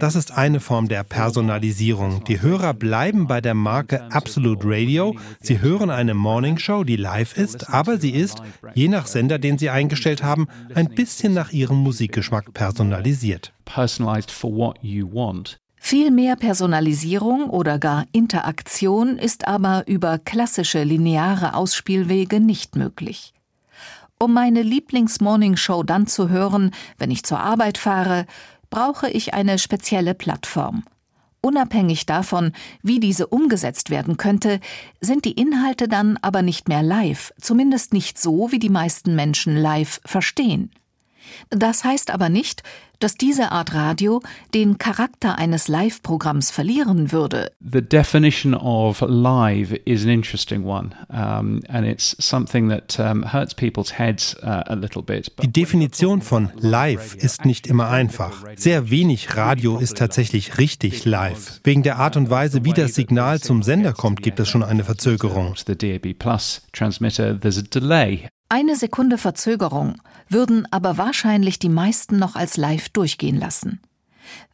Das 0.00 0.16
ist 0.16 0.36
eine 0.36 0.58
Form 0.58 0.88
der 0.88 1.04
Personalisierung. 1.04 2.24
Die 2.24 2.42
Hörer 2.42 2.74
bleiben 2.74 3.28
bei 3.28 3.40
der 3.40 3.54
Marke 3.54 4.10
Absolute 4.10 4.64
Radio. 4.66 5.14
Sie 5.40 5.60
hören 5.60 5.90
eine 5.90 6.14
Morning 6.14 6.58
Show, 6.58 6.82
die 6.82 6.96
live 6.96 7.36
ist, 7.36 7.70
aber 7.70 7.98
sie 7.98 8.10
ist, 8.10 8.42
je 8.74 8.88
nach 8.88 9.06
Sender, 9.06 9.38
den 9.38 9.58
sie 9.58 9.70
eingestellt 9.70 10.24
haben, 10.24 10.48
ein 10.74 10.88
bisschen 10.88 11.34
nach 11.34 11.52
ihrem 11.52 11.76
Musikgeschmack 11.76 12.52
personalisiert. 12.52 13.52
Personalized 13.64 14.32
for 14.32 14.52
what 14.52 14.76
you 14.82 15.08
want. 15.08 15.60
Viel 15.88 16.10
mehr 16.10 16.34
Personalisierung 16.34 17.48
oder 17.48 17.78
gar 17.78 18.06
Interaktion 18.10 19.18
ist 19.18 19.46
aber 19.46 19.84
über 19.86 20.18
klassische 20.18 20.82
lineare 20.82 21.54
Ausspielwege 21.54 22.40
nicht 22.40 22.74
möglich. 22.74 23.32
Um 24.18 24.34
meine 24.34 24.62
Lieblings-Morning-Show 24.62 25.84
dann 25.84 26.08
zu 26.08 26.28
hören, 26.28 26.72
wenn 26.98 27.12
ich 27.12 27.22
zur 27.22 27.38
Arbeit 27.38 27.78
fahre, 27.78 28.26
brauche 28.68 29.08
ich 29.08 29.32
eine 29.32 29.60
spezielle 29.60 30.14
Plattform. 30.14 30.82
Unabhängig 31.40 32.04
davon, 32.04 32.50
wie 32.82 32.98
diese 32.98 33.28
umgesetzt 33.28 33.88
werden 33.88 34.16
könnte, 34.16 34.58
sind 35.00 35.24
die 35.24 35.34
Inhalte 35.40 35.86
dann 35.86 36.18
aber 36.20 36.42
nicht 36.42 36.68
mehr 36.68 36.82
live, 36.82 37.32
zumindest 37.40 37.92
nicht 37.92 38.18
so, 38.18 38.50
wie 38.50 38.58
die 38.58 38.70
meisten 38.70 39.14
Menschen 39.14 39.56
live 39.56 40.00
verstehen. 40.04 40.72
Das 41.50 41.84
heißt 41.84 42.10
aber 42.10 42.28
nicht, 42.28 42.62
dass 42.98 43.14
diese 43.14 43.52
Art 43.52 43.74
Radio 43.74 44.22
den 44.54 44.78
Charakter 44.78 45.38
eines 45.38 45.68
Live-Programms 45.68 46.50
verlieren 46.50 47.12
würde. 47.12 47.50
The 47.60 47.82
definition 47.82 48.54
of 48.54 49.02
live 49.06 49.72
is 49.84 50.04
an 50.04 50.10
interesting 50.10 50.64
one, 50.64 50.90
um, 51.08 51.60
and 51.68 51.86
it's 51.86 52.16
something 52.18 52.68
that 52.68 52.98
um, 52.98 53.32
hurts 53.32 53.54
people's 53.54 53.98
heads 53.98 54.36
uh, 54.42 54.62
a 54.66 54.74
little 54.74 55.02
bit. 55.02 55.32
Die 55.42 55.52
Definition 55.52 56.22
von 56.22 56.50
live 56.56 57.14
ist 57.16 57.44
nicht 57.44 57.66
immer 57.66 57.88
einfach. 57.88 58.44
Sehr 58.56 58.90
wenig 58.90 59.36
Radio 59.36 59.78
ist 59.78 59.98
tatsächlich 59.98 60.58
richtig 60.58 61.04
live. 61.04 61.60
Wegen 61.64 61.82
der 61.82 61.98
Art 61.98 62.16
und 62.16 62.30
Weise, 62.30 62.64
wie 62.64 62.72
das 62.72 62.94
Signal 62.94 63.40
zum 63.40 63.62
Sender 63.62 63.92
kommt, 63.92 64.22
gibt 64.22 64.40
es 64.40 64.48
schon 64.48 64.62
eine 64.62 64.84
Verzögerung. 64.84 65.54
The 65.66 65.76
DAB 65.76 66.14
Plus 66.18 66.62
transmitter, 66.72 67.38
there's 67.38 67.58
a 67.58 67.62
delay. 67.62 68.28
Eine 68.48 68.76
Sekunde 68.76 69.18
Verzögerung 69.18 70.00
würden 70.28 70.68
aber 70.70 70.96
wahrscheinlich 70.98 71.58
die 71.58 71.68
meisten 71.68 72.16
noch 72.18 72.36
als 72.36 72.56
live 72.56 72.88
durchgehen 72.90 73.36
lassen. 73.36 73.80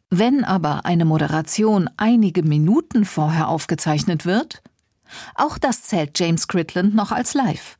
Wenn 0.09 0.43
aber 0.43 0.85
eine 0.85 1.05
Moderation 1.05 1.89
einige 1.97 2.41
Minuten 2.41 3.05
vorher 3.05 3.49
aufgezeichnet 3.49 4.25
wird, 4.25 4.63
auch 5.35 5.59
das 5.59 5.83
zählt 5.83 6.17
James 6.17 6.47
Critland 6.47 6.95
noch 6.95 7.11
als 7.11 7.35
live. 7.35 7.77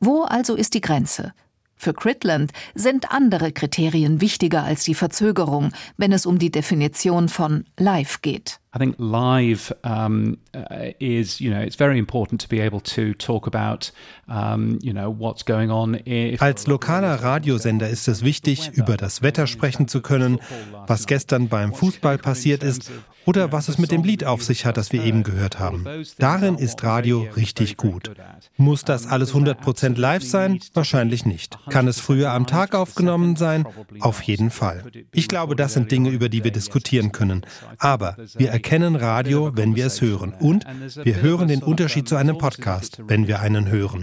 Wo 0.00 0.22
also 0.22 0.56
ist 0.56 0.74
die 0.74 0.80
Grenze? 0.80 1.32
Für 1.76 1.94
Critland 1.94 2.52
sind 2.74 3.12
andere 3.12 3.52
Kriterien 3.52 4.20
wichtiger 4.20 4.64
als 4.64 4.82
die 4.82 4.94
Verzögerung, 4.94 5.72
wenn 5.96 6.10
es 6.10 6.26
um 6.26 6.38
die 6.40 6.50
Definition 6.50 7.28
von 7.28 7.66
live 7.78 8.20
geht. 8.20 8.60
I 8.76 8.78
think 8.78 8.96
live 8.98 9.74
um, 9.84 10.36
uh, 10.54 10.92
is, 11.00 11.40
you 11.40 11.50
know, 11.50 11.60
it's 11.60 11.76
very 11.76 11.98
important 11.98 12.42
to 12.42 12.48
be 12.48 12.60
able 12.60 12.80
to 12.80 13.14
talk 13.14 13.46
about, 13.46 13.90
um, 14.28 14.78
you 14.82 14.92
know, 14.92 15.08
what's 15.08 15.46
going 15.46 15.70
on. 15.70 15.96
Als 16.40 16.66
lokaler 16.66 17.22
Radiosender 17.22 17.88
ist 17.88 18.06
es 18.06 18.22
wichtig, 18.22 18.72
über 18.74 18.98
das 18.98 19.22
Wetter 19.22 19.46
sprechen 19.46 19.88
zu 19.88 20.02
können, 20.02 20.40
was 20.86 21.06
gestern 21.06 21.48
beim 21.48 21.72
Fußball 21.72 22.18
passiert 22.18 22.62
ist 22.62 22.90
oder 23.26 23.50
was 23.50 23.68
es 23.68 23.76
mit 23.76 23.90
dem 23.90 24.04
Lied 24.04 24.24
auf 24.24 24.42
sich 24.42 24.64
hat, 24.64 24.76
das 24.76 24.92
wir 24.92 25.04
eben 25.04 25.22
gehört 25.22 25.58
haben. 25.58 25.84
Darin 26.18 26.56
ist 26.56 26.82
Radio 26.84 27.26
richtig 27.36 27.76
gut. 27.76 28.12
Muss 28.56 28.84
das 28.84 29.06
alles 29.06 29.34
100% 29.34 29.98
live 29.98 30.22
sein? 30.22 30.60
Wahrscheinlich 30.74 31.26
nicht. 31.26 31.58
Kann 31.68 31.88
es 31.88 31.98
früher 31.98 32.30
am 32.30 32.46
Tag 32.46 32.74
aufgenommen 32.74 33.36
sein? 33.36 33.66
Auf 34.00 34.22
jeden 34.22 34.50
Fall. 34.50 34.84
Ich 35.12 35.28
glaube, 35.28 35.56
das 35.56 35.74
sind 35.74 35.90
Dinge, 35.90 36.10
über 36.10 36.28
die 36.28 36.44
wir 36.44 36.52
diskutieren 36.52 37.10
können. 37.12 37.44
Aber 37.78 38.16
wir 38.36 38.52
erkennen 38.66 38.96
Radio, 38.96 39.52
wenn 39.54 39.76
wir 39.76 39.86
es 39.86 40.00
hören. 40.00 40.34
Und 40.40 40.66
wir 41.04 41.22
hören 41.22 41.46
den 41.46 41.62
Unterschied 41.62 42.08
zu 42.08 42.16
einem 42.16 42.36
Podcast, 42.36 43.00
wenn 43.06 43.28
wir 43.28 43.38
einen 43.38 43.70
hören. 43.70 44.02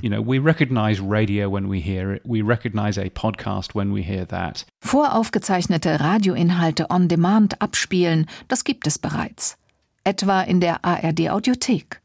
Voraufgezeichnete 4.79 6.00
Radioinhalte 6.00 6.89
on 6.89 7.10
Demand 7.10 7.62
abspielen, 7.62 8.27
das 8.48 8.63
gibt 8.63 8.88
es 8.88 8.98
bereits. 8.98 9.58
Etwa 10.05 10.41
in 10.41 10.62
der 10.62 10.86
ARD 10.86 11.29
Audiothek. 11.29 12.03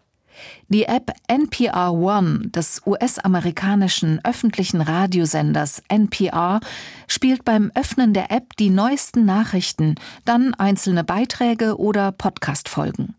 Die 0.68 0.84
App 0.84 1.12
NPR 1.26 1.92
One 1.92 2.48
des 2.48 2.82
US-amerikanischen 2.86 4.20
öffentlichen 4.24 4.80
Radiosenders 4.80 5.82
NPR 5.88 6.60
spielt 7.06 7.44
beim 7.44 7.72
Öffnen 7.74 8.12
der 8.12 8.30
App 8.30 8.56
die 8.58 8.70
neuesten 8.70 9.24
Nachrichten, 9.24 9.94
dann 10.24 10.54
einzelne 10.54 11.04
Beiträge 11.04 11.78
oder 11.78 12.12
Podcast-Folgen. 12.12 13.14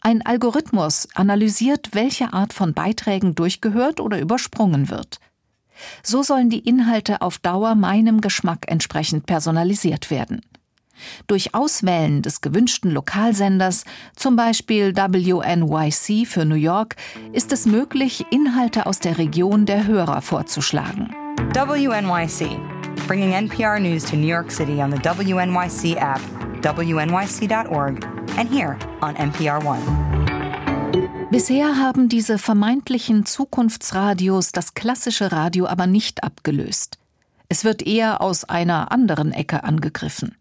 Ein 0.00 0.24
Algorithmus 0.24 1.08
analysiert, 1.14 1.90
welche 1.92 2.32
Art 2.32 2.52
von 2.52 2.74
Beiträgen 2.74 3.34
durchgehört 3.34 4.00
oder 4.00 4.18
übersprungen 4.18 4.90
wird. 4.90 5.18
So 6.02 6.22
sollen 6.22 6.50
die 6.50 6.60
Inhalte 6.60 7.22
auf 7.22 7.38
Dauer 7.38 7.74
meinem 7.74 8.20
Geschmack 8.20 8.66
entsprechend 8.68 9.26
personalisiert 9.26 10.10
werden. 10.10 10.40
Durch 11.26 11.54
Auswählen 11.54 12.22
des 12.22 12.40
gewünschten 12.40 12.90
Lokalsenders, 12.90 13.84
zum 14.16 14.36
Beispiel 14.36 14.94
WNYC 14.96 16.26
für 16.26 16.44
New 16.44 16.54
York, 16.54 16.96
ist 17.32 17.52
es 17.52 17.66
möglich, 17.66 18.24
Inhalte 18.30 18.86
aus 18.86 18.98
der 18.98 19.18
Region 19.18 19.66
der 19.66 19.86
Hörer 19.86 20.22
vorzuschlagen. 20.22 21.14
WNYC, 21.54 22.58
bringing 23.06 23.32
NPR 23.32 23.78
News 23.78 24.04
to 24.04 24.16
New 24.16 24.28
York 24.28 24.50
City 24.50 24.80
on 24.82 24.90
the 24.90 24.98
WNYC 24.98 25.96
app, 25.96 26.20
wnyc.org 26.62 28.04
and 28.36 28.50
here 28.50 28.76
on 29.00 29.16
NPR 29.16 29.64
One. 29.64 29.82
Bisher 31.30 31.78
haben 31.78 32.10
diese 32.10 32.36
vermeintlichen 32.36 33.24
Zukunftsradios 33.24 34.52
das 34.52 34.74
klassische 34.74 35.32
Radio 35.32 35.66
aber 35.66 35.86
nicht 35.86 36.22
abgelöst. 36.22 36.98
Es 37.48 37.64
wird 37.64 37.86
eher 37.86 38.20
aus 38.20 38.44
einer 38.44 38.92
anderen 38.92 39.32
Ecke 39.32 39.64
angegriffen. 39.64 40.36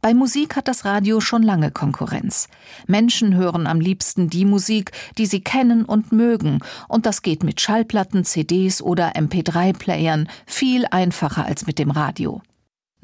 Bei 0.00 0.14
Musik 0.14 0.56
hat 0.56 0.68
das 0.68 0.84
Radio 0.84 1.20
schon 1.20 1.42
lange 1.42 1.70
Konkurrenz. 1.70 2.48
Menschen 2.86 3.34
hören 3.34 3.66
am 3.66 3.80
liebsten 3.80 4.28
die 4.28 4.44
Musik, 4.44 4.92
die 5.18 5.26
sie 5.26 5.42
kennen 5.42 5.84
und 5.84 6.12
mögen, 6.12 6.60
und 6.88 7.06
das 7.06 7.22
geht 7.22 7.44
mit 7.44 7.60
Schallplatten, 7.60 8.24
CDs 8.24 8.82
oder 8.82 9.12
MP3-Playern 9.12 10.28
viel 10.46 10.86
einfacher 10.90 11.44
als 11.44 11.66
mit 11.66 11.78
dem 11.78 11.90
Radio. 11.90 12.42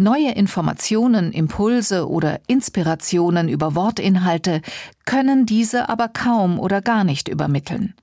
Neue 0.00 0.30
Informationen, 0.30 1.32
Impulse 1.32 2.08
oder 2.08 2.40
Inspirationen 2.46 3.48
über 3.48 3.74
Wortinhalte 3.74 4.62
können 5.04 5.44
diese 5.44 5.88
aber 5.88 6.06
kaum 6.06 6.60
oder 6.60 6.80
gar 6.80 7.02
nicht 7.02 7.26
übermitteln. 7.26 7.94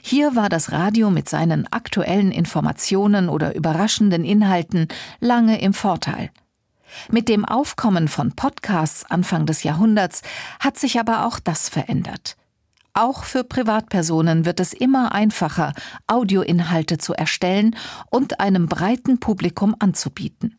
Hier 0.00 0.34
war 0.36 0.48
das 0.48 0.72
Radio 0.72 1.10
mit 1.10 1.28
seinen 1.28 1.70
aktuellen 1.70 2.32
Informationen 2.32 3.28
oder 3.28 3.54
überraschenden 3.54 4.24
Inhalten 4.24 4.88
lange 5.20 5.60
im 5.60 5.74
Vorteil. 5.74 6.30
Mit 7.10 7.28
dem 7.28 7.44
Aufkommen 7.44 8.08
von 8.08 8.32
Podcasts 8.32 9.04
Anfang 9.10 9.46
des 9.46 9.62
Jahrhunderts 9.62 10.22
hat 10.60 10.78
sich 10.78 10.98
aber 10.98 11.26
auch 11.26 11.38
das 11.38 11.68
verändert. 11.68 12.36
Auch 12.92 13.24
für 13.24 13.42
Privatpersonen 13.42 14.44
wird 14.44 14.60
es 14.60 14.72
immer 14.72 15.12
einfacher, 15.12 15.72
Audioinhalte 16.06 16.96
zu 16.98 17.12
erstellen 17.12 17.76
und 18.08 18.38
einem 18.38 18.68
breiten 18.68 19.18
Publikum 19.18 19.74
anzubieten. 19.78 20.58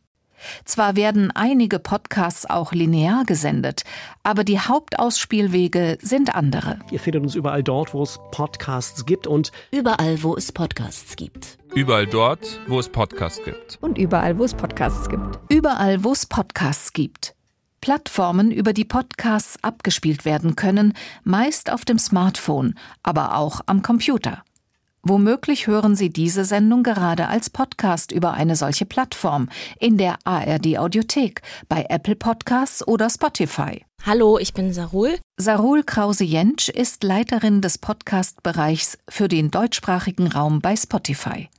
Zwar 0.66 0.96
werden 0.96 1.32
einige 1.32 1.80
Podcasts 1.80 2.50
auch 2.50 2.72
linear 2.72 3.26
gesendet, 3.26 3.84
aber 4.24 4.44
die 4.44 4.60
Hauptausspielwege 4.60 5.98
sind 6.02 6.36
andere. 6.36 6.80
Ihr 6.92 7.00
findet 7.00 7.24
uns 7.24 7.36
überall 7.36 7.64
dort, 7.64 7.94
wo 7.94 8.04
es 8.04 8.20
Podcasts 8.32 9.06
gibt 9.06 9.28
und 9.28 9.52
überall, 9.72 10.22
wo 10.24 10.36
es 10.36 10.52
Podcasts 10.52 11.16
gibt. 11.16 11.58
Überall 11.74 12.08
dort, 12.08 12.62
wo 12.68 12.80
es 12.80 12.90
Podcasts 12.90 13.44
gibt. 13.44 13.78
Und 13.82 13.98
überall, 13.98 14.38
wo 14.38 14.46
es 14.46 14.54
Podcasts 14.54 15.10
gibt. 15.10 15.40
Überall, 15.50 16.04
wo 16.04 16.12
es 16.14 16.26
Podcasts 16.26 16.94
gibt. 16.94 17.36
Plattformen, 17.82 18.50
über 18.50 18.74
die 18.74 18.86
Podcasts 18.86 19.62
abgespielt 19.62 20.26
werden 20.26 20.56
können, 20.56 20.94
meist 21.24 21.72
auf 21.72 21.86
dem 21.86 22.00
Smartphone, 22.00 22.76
aber 23.04 23.38
auch 23.38 23.62
am 23.68 23.82
Computer. 23.82 24.45
Womöglich 25.08 25.68
hören 25.68 25.96
Sie 25.96 26.10
diese 26.10 26.46
Sendung 26.46 26.82
gerade 26.82 27.28
als 27.28 27.52
Podcast 27.52 28.12
über 28.12 28.34
eine 28.34 28.56
solche 28.56 28.88
Plattform 28.88 29.50
in 29.80 30.00
der 30.00 30.18
ARD 30.24 30.80
Audiothek, 30.80 31.44
bei 31.70 31.86
Apple 31.90 32.16
Podcasts 32.16 32.86
oder 32.88 33.08
Spotify. 33.12 33.86
Hallo, 34.04 34.40
ich 34.40 34.56
bin 34.56 34.74
Sarul. 34.74 35.20
Sarul 35.38 35.84
Krause-Jentsch 35.84 36.70
ist 36.70 37.04
Leiterin 37.04 37.62
des 37.62 37.78
Podcast-Bereichs 37.78 38.98
für 39.08 39.28
den 39.28 39.52
deutschsprachigen 39.52 40.26
Raum 40.26 40.60
bei 40.60 40.76
Spotify. 40.76 41.50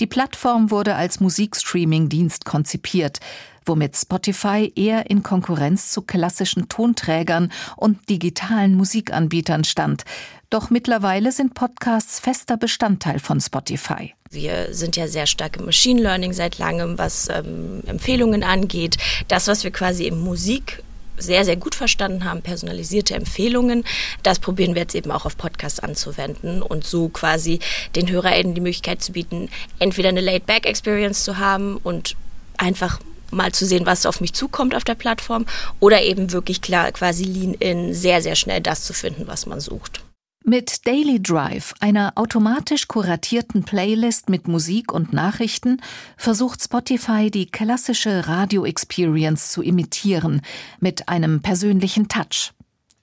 Die 0.00 0.06
Plattform 0.06 0.70
wurde 0.70 0.94
als 0.94 1.20
Musikstreaming-Dienst 1.20 2.44
konzipiert, 2.44 3.20
womit 3.64 3.96
Spotify 3.96 4.72
eher 4.74 5.10
in 5.10 5.22
Konkurrenz 5.22 5.90
zu 5.90 6.02
klassischen 6.02 6.68
Tonträgern 6.68 7.52
und 7.76 8.08
digitalen 8.08 8.74
Musikanbietern 8.74 9.64
stand. 9.64 10.04
Doch 10.50 10.70
mittlerweile 10.70 11.30
sind 11.30 11.54
Podcasts 11.54 12.20
fester 12.20 12.56
Bestandteil 12.56 13.18
von 13.18 13.40
Spotify. 13.40 14.14
Wir 14.30 14.74
sind 14.74 14.96
ja 14.96 15.06
sehr 15.08 15.26
stark 15.26 15.58
im 15.58 15.66
Machine 15.66 16.00
Learning 16.00 16.32
seit 16.32 16.58
langem, 16.58 16.98
was 16.98 17.28
ähm, 17.28 17.82
Empfehlungen 17.86 18.42
angeht. 18.42 18.96
Das, 19.28 19.48
was 19.48 19.64
wir 19.64 19.70
quasi 19.70 20.06
im 20.06 20.20
Musik 20.20 20.82
sehr, 21.18 21.44
sehr 21.44 21.56
gut 21.56 21.74
verstanden 21.74 22.24
haben, 22.24 22.42
personalisierte 22.42 23.14
Empfehlungen. 23.14 23.84
Das 24.22 24.38
probieren 24.38 24.74
wir 24.74 24.82
jetzt 24.82 24.94
eben 24.94 25.10
auch 25.10 25.24
auf 25.24 25.36
Podcasts 25.36 25.80
anzuwenden 25.80 26.62
und 26.62 26.84
so 26.84 27.08
quasi 27.08 27.60
den 27.96 28.08
HörerInnen 28.08 28.54
die 28.54 28.60
Möglichkeit 28.60 29.02
zu 29.02 29.12
bieten, 29.12 29.48
entweder 29.78 30.08
eine 30.08 30.20
Laid-Back-Experience 30.20 31.24
zu 31.24 31.38
haben 31.38 31.76
und 31.76 32.16
einfach 32.56 33.00
mal 33.30 33.52
zu 33.52 33.66
sehen, 33.66 33.86
was 33.86 34.06
auf 34.06 34.20
mich 34.20 34.32
zukommt 34.32 34.74
auf 34.74 34.84
der 34.84 34.94
Plattform 34.94 35.46
oder 35.80 36.02
eben 36.02 36.32
wirklich 36.32 36.62
klar 36.62 36.90
quasi 36.92 37.24
Lean-In 37.24 37.94
sehr, 37.94 38.22
sehr 38.22 38.36
schnell 38.36 38.60
das 38.60 38.84
zu 38.84 38.92
finden, 38.92 39.26
was 39.26 39.46
man 39.46 39.60
sucht. 39.60 40.00
Mit 40.48 40.86
Daily 40.86 41.20
Drive, 41.20 41.74
einer 41.78 42.12
automatisch 42.14 42.88
kuratierten 42.88 43.64
Playlist 43.64 44.30
mit 44.30 44.48
Musik 44.48 44.94
und 44.94 45.12
Nachrichten, 45.12 45.82
versucht 46.16 46.62
Spotify 46.62 47.30
die 47.30 47.44
klassische 47.44 48.26
Radio-Experience 48.26 49.52
zu 49.52 49.60
imitieren, 49.60 50.40
mit 50.80 51.10
einem 51.10 51.42
persönlichen 51.42 52.08
Touch. 52.08 52.54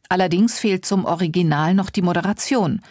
Allerdings 0.09 0.57
fehlt 0.57 0.87
zum 0.87 1.05
Original 1.05 1.75
noch 1.75 1.91
die 1.91 2.01
Moderation. 2.01 2.81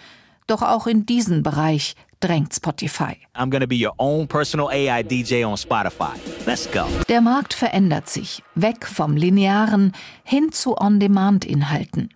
Doch 0.47 0.63
auch 0.63 0.87
in 0.87 1.05
diesen 1.05 1.43
Bereich 1.43 1.97
drängt 2.21 2.55
Spotify. 2.55 3.17
I'm 3.35 3.51
gonna 3.51 3.67
be 3.67 3.85
your 3.85 3.95
own 3.99 4.29
personal 4.29 4.69
AI 4.69 5.03
DJ 5.03 5.43
on 5.43 5.57
Spotify. 5.57 6.15
Let's 6.47 6.71
go. 6.71 6.87
Der 7.09 7.21
Markt 7.21 7.55
verändert 7.55 8.09
sich, 8.09 8.41
weg 8.55 8.87
vom 8.87 9.17
linearen 9.17 9.91
hin 10.23 10.53
zu 10.53 10.77
On-Demand-Inhalten. 10.81 12.11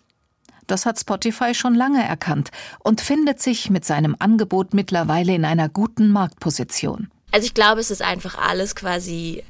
Das 0.68 0.86
hat 0.86 1.00
Spotify 1.00 1.54
schon 1.54 1.74
lange 1.74 2.06
erkannt 2.06 2.50
und 2.78 3.00
findet 3.00 3.40
sich 3.40 3.70
mit 3.70 3.84
seinem 3.84 4.14
Angebot 4.18 4.74
mittlerweile 4.74 5.34
in 5.34 5.44
einer 5.44 5.68
guten 5.68 6.10
Marktposition. 6.10 7.10
Also 7.32 7.46
ich 7.46 7.54
glaube, 7.54 7.80
es 7.80 7.90
ist 7.90 8.02
einfach 8.02 8.38
alles 8.38 8.76
quasi 8.76 9.42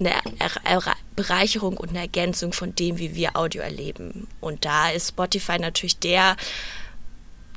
eine 0.00 0.10
Bereicherung 1.14 1.76
und 1.76 1.90
eine 1.90 2.00
Ergänzung 2.00 2.52
von 2.52 2.74
dem, 2.74 2.98
wie 2.98 3.14
wir 3.14 3.36
Audio 3.36 3.62
erleben. 3.62 4.26
Und 4.40 4.64
da 4.64 4.90
ist 4.90 5.10
Spotify 5.10 5.58
natürlich 5.58 5.98
der 5.98 6.36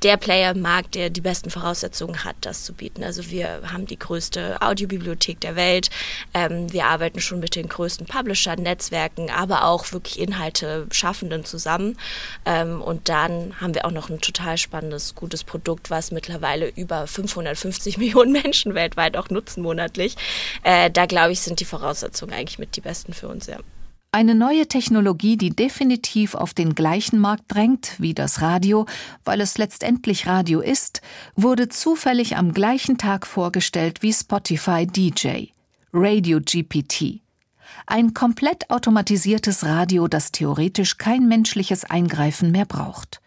der 0.03 0.17
Player 0.17 0.51
im 0.51 0.61
Markt, 0.61 0.95
der 0.95 1.09
die 1.09 1.21
besten 1.21 1.49
Voraussetzungen 1.49 2.23
hat, 2.23 2.35
das 2.41 2.63
zu 2.63 2.73
bieten. 2.73 3.03
Also 3.03 3.29
wir 3.29 3.61
haben 3.71 3.85
die 3.85 3.97
größte 3.97 4.61
Audiobibliothek 4.61 5.39
der 5.41 5.55
Welt. 5.55 5.89
Ähm, 6.33 6.71
wir 6.71 6.85
arbeiten 6.85 7.19
schon 7.19 7.39
mit 7.39 7.55
den 7.55 7.67
größten 7.67 8.07
Publishern, 8.07 8.61
Netzwerken, 8.61 9.29
aber 9.29 9.65
auch 9.65 9.91
wirklich 9.91 10.19
Inhalte 10.19 10.87
Schaffenden 10.91 11.45
zusammen. 11.45 11.97
Ähm, 12.45 12.81
und 12.81 13.09
dann 13.09 13.59
haben 13.59 13.73
wir 13.73 13.85
auch 13.85 13.91
noch 13.91 14.09
ein 14.09 14.21
total 14.21 14.57
spannendes, 14.57 15.15
gutes 15.15 15.43
Produkt, 15.43 15.89
was 15.89 16.11
mittlerweile 16.11 16.69
über 16.69 17.07
550 17.07 17.97
Millionen 17.97 18.31
Menschen 18.31 18.75
weltweit 18.75 19.17
auch 19.17 19.29
nutzen 19.29 19.63
monatlich. 19.63 20.15
Äh, 20.63 20.91
da 20.91 21.05
glaube 21.05 21.31
ich, 21.31 21.41
sind 21.41 21.59
die 21.59 21.65
Voraussetzungen 21.65 22.33
eigentlich 22.33 22.59
mit 22.59 22.75
die 22.75 22.81
besten 22.81 23.13
für 23.13 23.27
uns, 23.27 23.47
ja. 23.47 23.57
Eine 24.11 24.35
neue 24.35 24.67
Technologie, 24.67 25.37
die 25.37 25.49
definitiv 25.49 26.33
auf 26.33 26.53
den 26.53 26.75
gleichen 26.75 27.19
Markt 27.19 27.43
drängt 27.49 27.95
wie 27.99 28.13
das 28.13 28.41
Radio, 28.41 28.85
weil 29.25 29.41
es 29.41 29.57
letztendlich 29.57 30.27
Radio 30.27 30.61
ist, 30.61 31.01
wurde 31.35 31.67
zufällig 31.67 32.37
am 32.37 32.53
gleichen 32.53 32.97
Tag 32.97 33.27
vorgestellt 33.27 34.01
wie 34.01 34.13
Spotify 34.13 34.87
DJ, 34.87 35.47
Radio 35.91 36.39
GPT. 36.39 37.21
Ein 37.85 38.13
komplett 38.13 38.69
automatisiertes 38.69 39.65
Radio, 39.65 40.07
das 40.07 40.31
theoretisch 40.31 40.97
kein 40.97 41.27
menschliches 41.27 41.83
Eingreifen 41.83 42.51
mehr 42.51 42.65
braucht. 42.65 43.21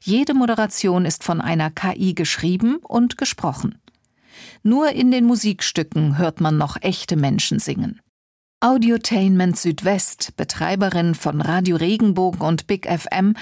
Jede 0.00 0.34
Moderation 0.34 1.04
ist 1.04 1.24
von 1.24 1.40
einer 1.40 1.70
KI 1.70 2.14
geschrieben 2.14 2.76
und 2.76 3.18
gesprochen. 3.18 3.78
Nur 4.62 4.90
in 4.90 5.10
den 5.10 5.24
Musikstücken 5.24 6.16
hört 6.16 6.40
man 6.40 6.56
noch 6.56 6.76
echte 6.80 7.16
Menschen 7.16 7.58
singen. 7.58 8.00
Audiotainment 8.64 9.58
Südwest, 9.58 10.36
Betreiberin 10.36 11.16
von 11.16 11.40
Radio 11.40 11.74
Regenbogen 11.74 12.42
und 12.42 12.68
Big 12.68 12.86
FM, 12.86 13.34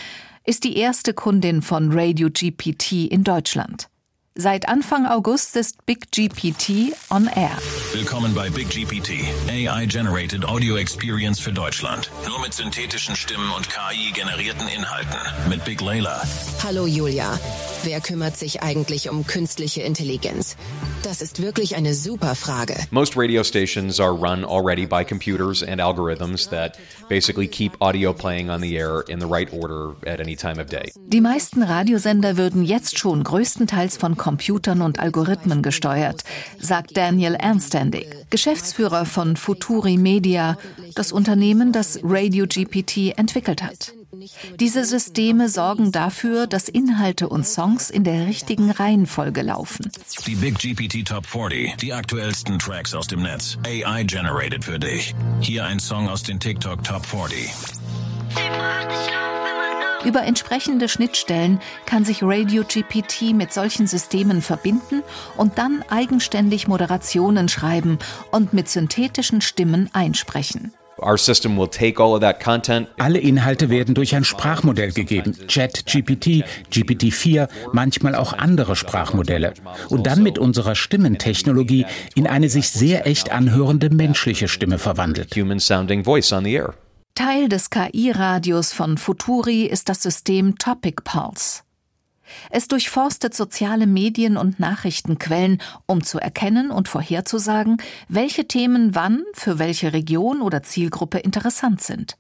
ist 0.47 0.65
die 0.65 0.79
erste 0.79 1.13
Kundin 1.13 1.61
von 1.61 1.93
Radio 1.93 2.31
GPT 2.31 3.05
in 3.11 3.23
Deutschland. 3.23 3.90
Seit 4.37 4.69
Anfang 4.69 5.07
August 5.07 5.57
ist 5.57 5.85
Big 5.87 6.13
GPT 6.13 6.95
on 7.11 7.27
Air. 7.27 7.51
Willkommen 7.93 8.33
bei 8.33 8.49
Big 8.49 8.71
GPT, 8.71 9.25
AI-generated 9.49 10.45
Audio 10.45 10.77
Experience 10.77 11.41
für 11.41 11.53
Deutschland. 11.53 12.13
Nur 12.29 12.41
mit 12.41 12.55
synthetischen 12.55 13.17
Stimmen 13.17 13.51
und 13.57 13.69
KI-generierten 13.69 14.69
Inhalten. 14.69 15.19
Mit 15.49 15.65
Big 15.65 15.81
Layla. 15.81 16.23
Hallo 16.63 16.87
Julia. 16.87 17.41
Wer 17.83 18.01
kümmert 18.01 18.37
sich 18.37 18.63
eigentlich 18.63 19.11
um 19.11 19.27
künstliche 19.27 19.83
Intelligenz? 19.83 20.57
Das 21.03 21.23
ist 21.23 21.43
wirklich 21.43 21.77
eine 21.77 21.95
super 21.95 22.35
Frage. 22.35 22.75
Most 22.91 23.17
radio 23.17 23.43
stations 23.43 23.99
are 23.99 24.13
run 24.13 24.45
already 24.45 24.87
by 24.87 25.03
computers 25.03 25.63
and 25.63 25.81
algorithms 25.81 26.51
that 26.51 26.79
basically 27.09 27.49
keep 27.49 27.73
audio 27.81 28.13
playing 28.13 28.51
on 28.51 28.61
the 28.61 28.77
air 28.77 29.03
in 29.09 29.19
the 29.19 29.27
right 29.27 29.51
order 29.53 29.97
at 30.07 30.21
any 30.21 30.37
time 30.37 30.61
of 30.61 30.67
day. 30.69 30.93
Die 31.07 31.23
meisten 31.23 31.63
Radiosender 31.63 32.37
würden 32.37 32.63
jetzt 32.63 32.99
schon 32.99 33.25
größtenteils 33.25 33.97
von 33.97 34.17
Computern 34.21 34.83
und 34.83 34.99
Algorithmen 35.01 35.63
gesteuert, 35.63 36.25
sagt 36.59 36.95
Daniel 36.95 37.35
Ernstandig, 37.37 38.07
Geschäftsführer 38.29 39.07
von 39.07 39.35
Futuri 39.35 39.97
Media, 39.97 40.59
das 40.95 41.11
Unternehmen, 41.11 41.73
das 41.73 42.01
Radio 42.03 42.45
GPT 42.47 43.17
entwickelt 43.17 43.63
hat. 43.63 43.95
Diese 44.59 44.85
Systeme 44.85 45.49
sorgen 45.49 45.91
dafür, 45.91 46.47
dass 46.47 46.69
Inhalte 46.69 47.31
und 47.31 47.47
Songs 47.47 47.89
in 47.89 48.05
der 48.05 48.27
richtigen 48.27 48.71
Reihenfolge 48.71 49.41
laufen. 49.41 49.91
Die 50.27 50.35
Big 50.35 50.59
GPT 50.59 51.09
Top 51.09 51.25
40, 51.25 51.77
die 51.77 51.95
aktuellsten 51.95 52.59
Tracks 52.59 52.93
aus 52.93 53.07
dem 53.07 53.23
Netz, 53.23 53.57
AI 53.65 54.05
generated 54.05 54.67
für 54.67 54.79
dich. 54.79 55.15
Hier 55.41 55.65
ein 55.65 55.79
Song 55.79 56.11
aus 56.11 56.23
den 56.23 56.39
TikTok 56.39 56.85
Top 56.85 57.07
40. 57.07 57.49
Über 60.05 60.23
entsprechende 60.23 60.89
Schnittstellen 60.89 61.61
kann 61.85 62.05
sich 62.05 62.23
Radio 62.23 62.65
GPT 62.65 63.35
mit 63.35 63.53
solchen 63.53 63.87
Systemen 63.87 64.41
verbinden 64.41 65.03
und 65.37 65.59
dann 65.59 65.85
eigenständig 65.91 66.69
Moderationen 66.69 67.49
schreiben 67.49 67.99
und 68.31 68.55
mit 68.55 68.69
synthetischen 68.69 69.43
Stimmen 69.43 69.91
einsprechen. 69.93 70.73
Alle 72.99 73.19
Inhalte 73.19 73.71
werden 73.71 73.95
durch 73.95 74.15
ein 74.15 74.25
Sprachmodell 74.25 74.93
gegeben. 74.93 75.35
Chat, 75.49 75.87
GPT, 75.87 76.45
GPT-4, 76.71 77.49
manchmal 77.73 78.15
auch 78.15 78.35
andere 78.35 78.77
Sprachmodelle. 78.77 79.55
Und 79.89 80.07
dann 80.07 80.23
mit 80.23 80.39
unserer 80.39 80.75
Stimmentechnologie 80.75 81.87
in 82.15 82.27
eine 82.27 82.49
sich 82.49 82.71
sehr 82.71 83.07
echt 83.07 83.33
anhörende 83.33 83.91
menschliche 83.91 84.49
Stimme 84.49 84.79
verwandelt. 84.79 85.35
Teil 87.15 87.49
des 87.49 87.71
KI-Radios 87.71 88.73
von 88.73 88.97
Futuri 88.97 89.65
ist 89.65 89.89
das 89.89 90.03
System 90.03 90.57
Topic 90.59 91.03
Pulse. 91.05 91.63
Es 92.51 92.69
durchforstet 92.69 93.35
soziale 93.35 93.87
Medien 93.87 94.37
und 94.37 94.61
Nachrichtenquellen, 94.61 95.61
um 95.87 96.03
zu 96.03 96.19
erkennen 96.19 96.71
und 96.71 96.89
vorherzusagen, 96.89 97.79
welche 98.09 98.47
Themen 98.47 98.95
wann 98.95 99.25
für 99.35 99.59
welche 99.59 99.93
Region 99.93 100.41
oder 100.41 100.63
Zielgruppe 100.63 101.19
interessant 101.19 101.83
sind. 101.83 102.17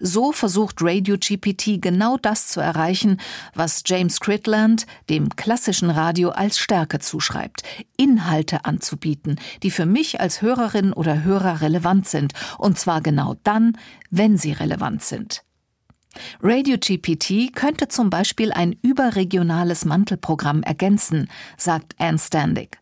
So 0.00 0.32
versucht 0.32 0.76
Radio 0.80 1.16
GPT 1.18 1.80
genau 1.80 2.16
das 2.16 2.48
zu 2.48 2.60
erreichen, 2.60 3.18
was 3.54 3.82
James 3.86 4.20
Critland 4.20 4.86
dem 5.08 5.30
klassischen 5.36 5.90
Radio 5.90 6.30
als 6.30 6.58
Stärke 6.58 6.98
zuschreibt, 6.98 7.62
Inhalte 7.96 8.64
anzubieten, 8.64 9.38
die 9.62 9.70
für 9.70 9.86
mich 9.86 10.20
als 10.20 10.42
Hörerin 10.42 10.92
oder 10.92 11.24
Hörer 11.24 11.60
relevant 11.60 12.08
sind, 12.08 12.32
und 12.58 12.78
zwar 12.78 13.00
genau 13.00 13.36
dann, 13.44 13.78
wenn 14.10 14.36
sie 14.36 14.52
relevant 14.52 15.02
sind. 15.02 15.42
Radio 16.42 16.76
GPT 16.78 17.54
könnte 17.54 17.88
zum 17.88 18.10
Beispiel 18.10 18.52
ein 18.52 18.76
überregionales 18.82 19.84
Mantelprogramm 19.84 20.62
ergänzen, 20.62 21.28
sagt 21.56 21.94
Anne 21.98 22.18
Standig. 22.18 22.78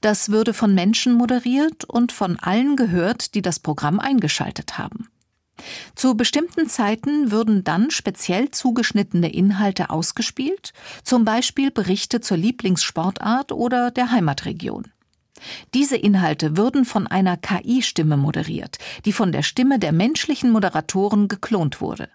Das 0.00 0.30
würde 0.30 0.52
von 0.52 0.74
Menschen 0.74 1.14
moderiert 1.14 1.84
und 1.84 2.12
von 2.12 2.38
allen 2.38 2.76
gehört, 2.76 3.34
die 3.34 3.42
das 3.42 3.60
Programm 3.60 3.98
eingeschaltet 4.00 4.78
haben. 4.78 5.08
Zu 5.94 6.16
bestimmten 6.16 6.68
Zeiten 6.68 7.30
würden 7.30 7.64
dann 7.64 7.90
speziell 7.90 8.50
zugeschnittene 8.50 9.32
Inhalte 9.32 9.90
ausgespielt, 9.90 10.72
zum 11.02 11.24
Beispiel 11.24 11.70
Berichte 11.70 12.20
zur 12.20 12.36
Lieblingssportart 12.36 13.52
oder 13.52 13.90
der 13.90 14.10
Heimatregion. 14.10 14.88
Diese 15.74 15.96
Inhalte 15.96 16.56
würden 16.56 16.84
von 16.84 17.06
einer 17.06 17.36
KI-Stimme 17.36 18.16
moderiert, 18.16 18.78
die 19.04 19.12
von 19.12 19.32
der 19.32 19.42
Stimme 19.42 19.78
der 19.78 19.92
menschlichen 19.92 20.50
Moderatoren 20.50 21.28
geklont 21.28 21.80
wurde. 21.80 22.08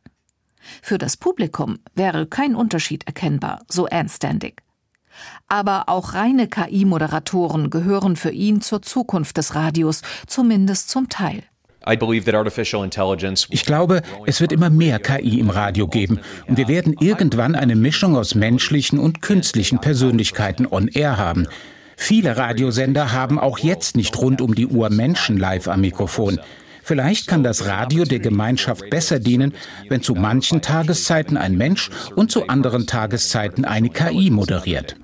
Für 0.82 0.98
das 0.98 1.18
Publikum 1.18 1.80
wäre 1.94 2.28
kein 2.28 2.56
Unterschied 2.56 3.06
erkennbar, 3.06 3.64
so 3.68 3.86
Anstandig. 3.86 4.64
Aber 5.48 5.88
auch 5.88 6.14
reine 6.14 6.48
KI-Moderatoren 6.48 7.70
gehören 7.70 8.16
für 8.16 8.32
ihn 8.32 8.62
zur 8.62 8.82
Zukunft 8.82 9.38
des 9.38 9.56
Radios, 9.56 10.02
zumindest 10.28 10.90
zum 10.90 11.08
Teil. 11.10 11.44
Ich 13.54 13.66
glaube, 13.66 14.02
es 14.26 14.42
wird 14.42 14.52
immer 14.52 14.70
mehr 14.70 15.00
KI 15.00 15.40
im 15.40 15.50
Radio 15.50 15.88
geben 15.88 16.20
und 16.48 16.58
wir 16.58 16.68
werden 16.68 16.96
irgendwann 17.00 17.56
eine 17.56 17.76
Mischung 17.76 18.16
aus 18.16 18.36
menschlichen 18.36 19.00
und 19.00 19.22
künstlichen 19.22 19.80
Persönlichkeiten 19.80 20.68
on 20.70 20.88
air 20.88 21.18
haben. 21.18 21.48
Viele 21.98 22.36
Radiosender 22.36 23.14
haben 23.14 23.40
auch 23.40 23.60
jetzt 23.60 23.96
nicht 23.96 24.18
rund 24.18 24.42
um 24.42 24.54
die 24.56 24.68
Uhr 24.68 24.90
Menschen 24.90 25.38
live 25.38 25.68
am 25.68 25.82
Mikrofon. 25.82 26.40
Vielleicht 26.86 27.26
kann 27.26 27.44
das 27.44 27.66
Radio 27.66 28.04
der 28.04 28.20
Gemeinschaft 28.20 28.92
besser 28.92 29.18
dienen, 29.20 29.56
wenn 29.90 30.04
zu 30.04 30.14
manchen 30.14 30.62
Tageszeiten 30.62 31.36
ein 31.36 31.58
Mensch 31.58 31.90
und 32.16 32.32
zu 32.32 32.48
anderen 32.48 32.86
Tageszeiten 32.86 33.66
eine 33.66 33.90
KI 33.90 34.30
moderiert. 34.30 34.96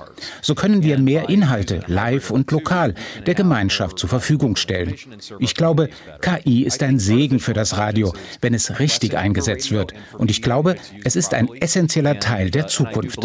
So 0.44 0.54
können 0.54 0.84
wir 0.84 1.00
mehr 1.00 1.30
Inhalte, 1.30 1.84
live 1.88 2.30
und 2.30 2.52
lokal, 2.52 2.94
der 3.26 3.34
Gemeinschaft 3.34 3.98
zur 3.98 4.10
Verfügung 4.10 4.58
stellen. 4.58 4.94
Ich 5.40 5.56
glaube, 5.56 5.90
KI 6.22 6.62
ist 6.62 6.84
ein 6.84 7.00
Segen 7.00 7.40
für 7.40 7.54
das 7.54 7.78
Radio, 7.78 8.14
wenn 8.42 8.54
es 8.54 8.78
richtig 8.78 9.18
eingesetzt 9.18 9.72
wird. 9.72 9.96
Und 10.20 10.30
ich 10.30 10.44
glaube, 10.44 10.76
es 11.04 11.16
ist 11.16 11.34
ein 11.34 11.50
essentieller 11.62 12.20
Teil 12.20 12.52
der 12.52 12.68
Zukunft. 12.68 13.18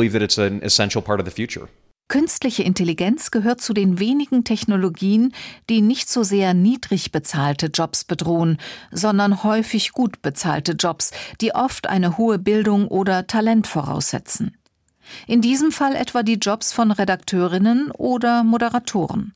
Künstliche 2.08 2.62
Intelligenz 2.62 3.32
gehört 3.32 3.60
zu 3.60 3.72
den 3.72 3.98
wenigen 3.98 4.44
Technologien, 4.44 5.34
die 5.68 5.82
nicht 5.82 6.08
so 6.08 6.22
sehr 6.22 6.54
niedrig 6.54 7.10
bezahlte 7.10 7.66
Jobs 7.66 8.04
bedrohen, 8.04 8.58
sondern 8.92 9.42
häufig 9.42 9.90
gut 9.90 10.22
bezahlte 10.22 10.72
Jobs, 10.72 11.10
die 11.40 11.52
oft 11.52 11.88
eine 11.88 12.16
hohe 12.16 12.38
Bildung 12.38 12.86
oder 12.86 13.26
Talent 13.26 13.66
voraussetzen. 13.66 14.56
In 15.26 15.40
diesem 15.40 15.72
Fall 15.72 15.96
etwa 15.96 16.22
die 16.22 16.34
Jobs 16.34 16.72
von 16.72 16.92
Redakteurinnen 16.92 17.90
oder 17.90 18.44
Moderatoren. 18.44 19.34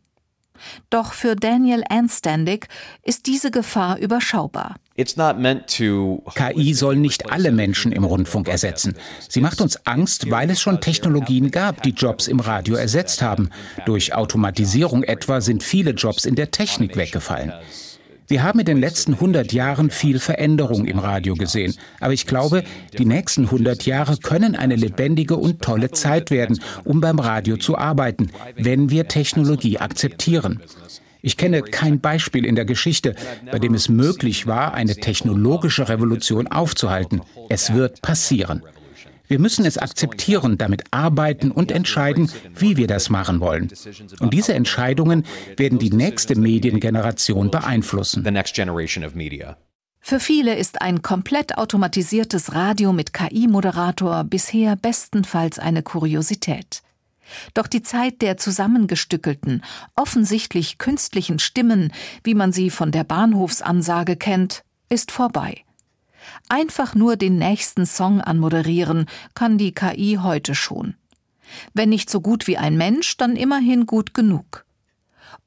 Doch 0.90 1.12
für 1.12 1.36
Daniel 1.36 1.82
Anstandig 1.88 2.68
ist 3.02 3.26
diese 3.26 3.50
Gefahr 3.50 3.98
überschaubar. 3.98 4.76
KI 6.34 6.74
soll 6.74 6.96
nicht 6.96 7.30
alle 7.30 7.52
Menschen 7.52 7.92
im 7.92 8.04
Rundfunk 8.04 8.48
ersetzen. 8.48 8.94
Sie 9.28 9.40
macht 9.40 9.60
uns 9.60 9.86
Angst, 9.86 10.30
weil 10.30 10.50
es 10.50 10.60
schon 10.60 10.80
Technologien 10.80 11.50
gab, 11.50 11.82
die 11.82 11.90
Jobs 11.90 12.28
im 12.28 12.40
Radio 12.40 12.74
ersetzt 12.74 13.22
haben. 13.22 13.50
Durch 13.86 14.14
Automatisierung 14.14 15.02
etwa 15.02 15.40
sind 15.40 15.62
viele 15.62 15.92
Jobs 15.92 16.24
in 16.24 16.34
der 16.34 16.50
Technik 16.50 16.96
weggefallen. 16.96 17.52
Wir 18.30 18.44
haben 18.44 18.60
in 18.60 18.64
den 18.64 18.78
letzten 18.78 19.14
100 19.14 19.52
Jahren 19.52 19.90
viel 19.90 20.20
Veränderung 20.20 20.84
im 20.84 21.00
Radio 21.00 21.34
gesehen. 21.34 21.74
Aber 21.98 22.12
ich 22.12 22.26
glaube, 22.26 22.62
die 22.96 23.04
nächsten 23.04 23.46
100 23.46 23.86
Jahre 23.86 24.18
können 24.18 24.54
eine 24.54 24.76
lebendige 24.76 25.34
und 25.34 25.60
tolle 25.60 25.90
Zeit 25.90 26.30
werden, 26.30 26.60
um 26.84 27.00
beim 27.00 27.18
Radio 27.18 27.56
zu 27.56 27.76
arbeiten, 27.76 28.30
wenn 28.54 28.88
wir 28.88 29.08
Technologie 29.08 29.78
akzeptieren. 29.78 30.60
Ich 31.22 31.36
kenne 31.36 31.62
kein 31.62 32.00
Beispiel 32.00 32.44
in 32.44 32.56
der 32.56 32.64
Geschichte, 32.64 33.14
bei 33.50 33.58
dem 33.58 33.74
es 33.74 33.88
möglich 33.88 34.46
war, 34.46 34.74
eine 34.74 34.96
technologische 34.96 35.88
Revolution 35.88 36.46
aufzuhalten. 36.46 37.22
Es 37.48 37.72
wird 37.72 38.02
passieren. 38.02 38.62
Wir 39.30 39.38
müssen 39.38 39.64
es 39.64 39.78
akzeptieren, 39.78 40.58
damit 40.58 40.82
arbeiten 40.90 41.52
und 41.52 41.70
entscheiden, 41.70 42.32
wie 42.56 42.76
wir 42.76 42.88
das 42.88 43.10
machen 43.10 43.38
wollen. 43.38 43.70
Und 44.18 44.34
diese 44.34 44.54
Entscheidungen 44.54 45.24
werden 45.56 45.78
die 45.78 45.92
nächste 45.92 46.36
Mediengeneration 46.36 47.48
beeinflussen. 47.48 48.24
Für 50.02 50.18
viele 50.18 50.56
ist 50.56 50.82
ein 50.82 51.02
komplett 51.02 51.58
automatisiertes 51.58 52.54
Radio 52.54 52.92
mit 52.92 53.12
KI-Moderator 53.12 54.24
bisher 54.24 54.74
bestenfalls 54.74 55.60
eine 55.60 55.84
Kuriosität. 55.84 56.82
Doch 57.54 57.66
die 57.66 57.82
Zeit 57.82 58.22
der 58.22 58.36
zusammengestückelten, 58.36 59.62
offensichtlich 59.96 60.78
künstlichen 60.78 61.38
Stimmen, 61.38 61.92
wie 62.24 62.34
man 62.34 62.52
sie 62.52 62.70
von 62.70 62.90
der 62.92 63.04
Bahnhofsansage 63.04 64.16
kennt, 64.16 64.64
ist 64.88 65.12
vorbei. 65.12 65.64
Einfach 66.48 66.94
nur 66.94 67.16
den 67.16 67.38
nächsten 67.38 67.86
Song 67.86 68.20
anmoderieren 68.20 69.06
kann 69.34 69.58
die 69.58 69.72
KI 69.72 70.18
heute 70.20 70.54
schon. 70.54 70.94
Wenn 71.74 71.88
nicht 71.88 72.10
so 72.10 72.20
gut 72.20 72.46
wie 72.46 72.58
ein 72.58 72.76
Mensch, 72.76 73.16
dann 73.16 73.36
immerhin 73.36 73.86
gut 73.86 74.14
genug. 74.14 74.64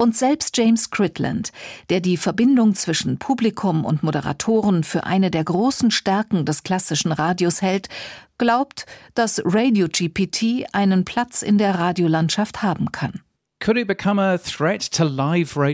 Und 0.03 0.17
selbst 0.17 0.57
James 0.57 0.89
Critland, 0.89 1.53
der 1.89 2.01
die 2.01 2.17
Verbindung 2.17 2.75
zwischen 2.75 3.19
Publikum 3.19 3.85
und 3.85 4.03
Moderatoren 4.03 4.83
für 4.83 5.05
eine 5.05 5.31
der 5.31 5.45
großen 5.45 5.91
Stärken 5.91 6.43
des 6.43 6.63
klassischen 6.63 7.13
Radios 7.13 7.61
hält, 7.61 7.87
glaubt, 8.37 8.85
dass 9.15 9.41
Radio 9.45 9.87
GPT 9.87 10.65
einen 10.73 11.05
Platz 11.05 11.41
in 11.41 11.57
der 11.57 11.75
Radiolandschaft 11.75 12.61
haben 12.61 12.91
kann. 12.91 13.21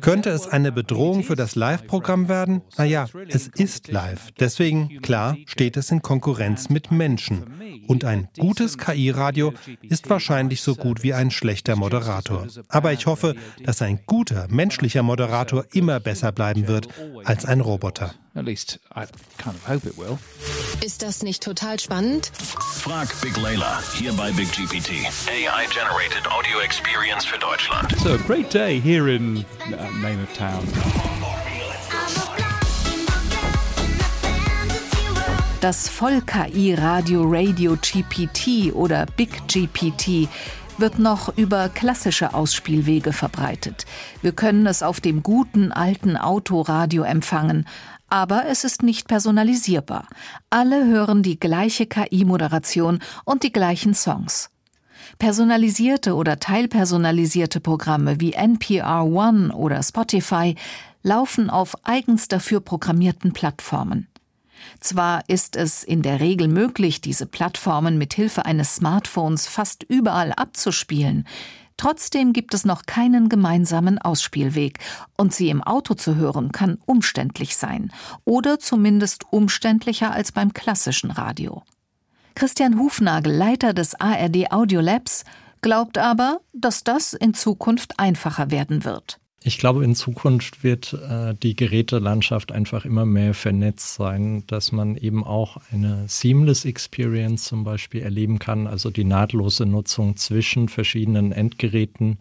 Könnte 0.01 0.29
es 0.29 0.47
eine 0.47 0.71
Bedrohung 0.71 1.23
für 1.23 1.35
das 1.35 1.55
Live-Programm 1.55 2.29
werden? 2.29 2.61
Naja, 2.77 3.07
es 3.27 3.47
ist 3.47 3.87
live. 3.87 4.29
Deswegen, 4.39 5.01
klar, 5.01 5.35
steht 5.47 5.75
es 5.75 5.89
in 5.89 6.03
Konkurrenz 6.03 6.69
mit 6.69 6.91
Menschen. 6.91 7.45
Und 7.87 8.05
ein 8.05 8.27
gutes 8.37 8.77
KI-Radio 8.77 9.53
ist 9.81 10.07
wahrscheinlich 10.07 10.61
so 10.61 10.75
gut 10.75 11.01
wie 11.01 11.15
ein 11.15 11.31
schlechter 11.31 11.75
Moderator. 11.75 12.45
Aber 12.67 12.93
ich 12.93 13.07
hoffe, 13.07 13.33
dass 13.63 13.81
ein 13.81 14.01
guter 14.05 14.45
menschlicher 14.51 15.01
Moderator 15.01 15.65
immer 15.73 15.99
besser 15.99 16.31
bleiben 16.31 16.67
wird 16.67 16.89
als 17.23 17.45
ein 17.45 17.59
Roboter. 17.59 18.13
At 18.35 18.45
least 18.45 18.79
I 18.95 19.05
kind 19.37 19.55
of 19.55 19.65
hope 19.65 19.85
it 19.85 19.97
will. 19.97 20.19
Ist 20.83 21.01
das 21.01 21.23
nicht 21.23 21.41
total 21.43 21.79
spannend? 21.79 22.31
Frag 22.35 23.09
Big 23.21 23.35
Layla 23.37 23.81
hier 23.97 24.13
bei 24.13 24.31
Big 24.31 24.51
GPT. 24.51 24.91
AI 25.27 25.65
generated 25.73 26.25
audio 26.27 26.59
experience 26.59 27.25
für 27.25 27.39
Deutschland. 27.39 27.91
So 27.99 28.13
a 28.13 28.17
great 28.17 28.49
day 28.53 28.79
here 28.79 29.09
in 29.09 29.45
uh, 29.67 29.89
name 30.01 30.21
of 30.21 30.31
town. 30.33 30.63
Das 35.59 35.89
Voll-KI-Radio 35.89 37.23
Radio 37.25 37.75
GPT 37.75 38.73
oder 38.73 39.05
Big 39.17 39.45
GPT 39.47 40.29
wird 40.79 40.99
noch 40.99 41.37
über 41.37 41.69
klassische 41.69 42.33
Ausspielwege 42.33 43.13
verbreitet. 43.13 43.85
Wir 44.21 44.31
können 44.31 44.65
es 44.65 44.83
auf 44.83 44.99
dem 44.99 45.23
guten 45.23 45.71
alten 45.71 46.17
Autoradio 46.17 47.03
empfangen, 47.03 47.65
aber 48.09 48.45
es 48.47 48.63
ist 48.63 48.83
nicht 48.83 49.07
personalisierbar. 49.07 50.07
Alle 50.49 50.85
hören 50.85 51.23
die 51.23 51.39
gleiche 51.39 51.85
KI-Moderation 51.85 52.99
und 53.25 53.43
die 53.43 53.51
gleichen 53.51 53.93
Songs. 53.93 54.49
Personalisierte 55.17 56.15
oder 56.15 56.39
teilpersonalisierte 56.39 57.59
Programme 57.59 58.19
wie 58.19 58.33
NPR 58.33 59.05
One 59.05 59.53
oder 59.53 59.81
Spotify 59.83 60.55
laufen 61.03 61.49
auf 61.49 61.75
eigens 61.83 62.27
dafür 62.27 62.59
programmierten 62.59 63.33
Plattformen. 63.33 64.07
Zwar 64.79 65.23
ist 65.27 65.55
es 65.55 65.83
in 65.83 66.01
der 66.01 66.19
Regel 66.19 66.47
möglich, 66.47 67.01
diese 67.01 67.25
Plattformen 67.25 67.97
mit 67.97 68.13
Hilfe 68.13 68.45
eines 68.45 68.75
Smartphones 68.75 69.47
fast 69.47 69.83
überall 69.83 70.33
abzuspielen, 70.33 71.25
Trotzdem 71.79 72.33
gibt 72.33 72.53
es 72.53 72.65
noch 72.65 72.87
keinen 72.87 73.29
gemeinsamen 73.29 73.99
Ausspielweg 73.99 74.79
und 75.15 75.33
sie 75.33 75.49
im 75.49 75.63
Auto 75.63 75.93
zu 75.93 76.15
hören 76.15 76.51
kann 76.51 76.77
umständlich 76.85 77.55
sein 77.55 77.93
oder 78.25 78.59
zumindest 78.59 79.23
umständlicher 79.31 80.11
als 80.11 80.33
beim 80.33 80.51
klassischen 80.51 81.09
Radio. 81.09 81.63
Christian 82.35 82.77
Hufnagel, 82.77 83.33
Leiter 83.33 83.73
des 83.73 83.95
ARD 83.95 84.51
Audio 84.51 84.81
Labs, 84.81 85.23
glaubt 85.61 85.97
aber, 85.97 86.41
dass 86.51 86.83
das 86.83 87.13
in 87.13 87.33
Zukunft 87.33 87.97
einfacher 87.97 88.51
werden 88.51 88.83
wird. 88.83 89.18
Ich 89.41 89.57
glaube, 89.57 89.85
in 89.85 89.95
Zukunft 89.95 90.63
wird 90.63 90.93
äh, 90.93 91.33
die 91.33 91.55
Gerätelandschaft 91.55 92.51
einfach 92.51 92.83
immer 92.83 93.05
mehr 93.05 93.33
vernetzt 93.33 93.93
sein, 93.93 94.43
dass 94.47 94.73
man 94.73 94.97
eben 94.97 95.23
auch 95.23 95.57
eine 95.71 96.03
Seamless 96.09 96.65
Experience 96.65 97.45
zum 97.45 97.63
Beispiel 97.63 98.01
erleben 98.01 98.39
kann, 98.39 98.67
also 98.67 98.89
die 98.89 99.05
nahtlose 99.05 99.65
Nutzung 99.65 100.17
zwischen 100.17 100.67
verschiedenen 100.67 101.31
Endgeräten 101.31 102.19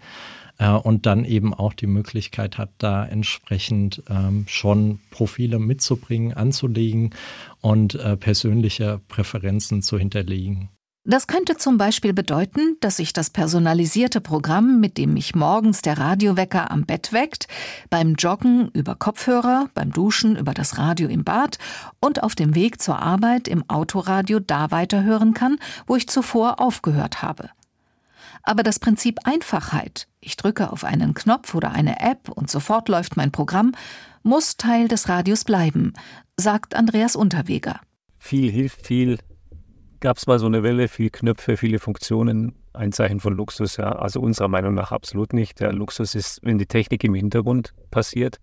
äh, 0.59 0.71
und 0.71 1.07
dann 1.07 1.25
eben 1.25 1.55
auch 1.55 1.73
die 1.73 1.89
Möglichkeit 1.89 2.57
hat, 2.57 2.71
da 2.79 3.05
entsprechend 3.05 4.01
ähm, 4.09 4.45
schon 4.47 5.01
Profile 5.11 5.59
mitzubringen, 5.59 6.35
anzulegen 6.35 7.15
und 7.61 7.97
äh, 7.97 8.17
persönliche 8.17 9.01
Präferenzen 9.09 9.83
zu 9.83 9.99
hinterlegen. 9.99 10.69
Das 11.11 11.27
könnte 11.27 11.57
zum 11.57 11.79
Beispiel 11.79 12.13
bedeuten, 12.13 12.77
dass 12.81 12.99
sich 12.99 13.15
das 13.15 13.31
personalisierte 13.31 14.21
Programm, 14.21 14.79
mit 14.79 14.99
dem 14.99 15.15
mich 15.15 15.35
morgens 15.35 15.81
der 15.81 15.97
Radiowecker 15.97 16.71
am 16.71 16.85
Bett 16.85 17.15
weckt, 17.15 17.49
beim 17.89 18.13
Joggen 18.13 18.69
über 18.75 18.95
Kopfhörer, 18.95 19.71
beim 19.73 19.91
Duschen 19.91 20.37
über 20.37 20.53
das 20.53 20.77
Radio 20.77 21.09
im 21.09 21.25
Bad 21.25 21.57
und 21.99 22.23
auf 22.23 22.35
dem 22.35 22.55
Weg 22.55 22.83
zur 22.83 22.99
Arbeit 22.99 23.49
im 23.49 23.65
Autoradio 23.71 24.39
da 24.39 24.71
weiterhören 24.71 25.33
kann, 25.33 25.57
wo 25.87 25.97
ich 25.97 26.11
zuvor 26.11 26.61
aufgehört 26.61 27.23
habe. 27.23 27.49
Aber 28.43 28.63
das 28.63 28.79
Prinzip 28.79 29.21
Einfachheit, 29.25 30.09
ich 30.21 30.37
drücke 30.37 30.71
auf 30.71 30.85
einen 30.85 31.15
Knopf 31.15 31.55
oder 31.55 31.73
eine 31.73 32.01
App 32.01 32.29
und 32.29 32.51
sofort 32.51 32.91
läuft 32.91 33.17
mein 33.17 33.33
Programm, 33.33 33.73
muss 34.23 34.59
Teil 34.59 34.89
des 34.89 35.09
Radios 35.09 35.45
bleiben, 35.45 35.95
sagt 36.37 36.75
Andreas 36.75 37.17
Unterweger. 37.17 37.81
Viel 38.19 38.51
hilft 38.51 38.87
viel, 38.87 39.19
gab 40.01 40.17
es 40.17 40.27
mal 40.27 40.39
so 40.39 40.47
eine 40.47 40.63
Welle, 40.63 40.89
viele 40.89 41.11
Knöpfe, 41.11 41.57
viele 41.57 41.79
Funktionen, 41.79 42.55
ein 42.73 42.93
Zeichen 42.93 43.21
von 43.21 43.35
Luxus, 43.35 43.77
ja. 43.77 43.93
Also 43.93 44.21
unserer 44.21 44.49
Meinung 44.49 44.75
nach 44.75 44.93
absolut 44.93 45.33
nicht. 45.33 45.61
Der 45.61 45.73
Luxus 45.73 46.15
ist, 46.15 46.41
wenn 46.43 46.59
die 46.59 46.67
Technik 46.67 47.05
im 47.05 47.15
Hintergrund 47.15 47.75
passiert 47.91 48.39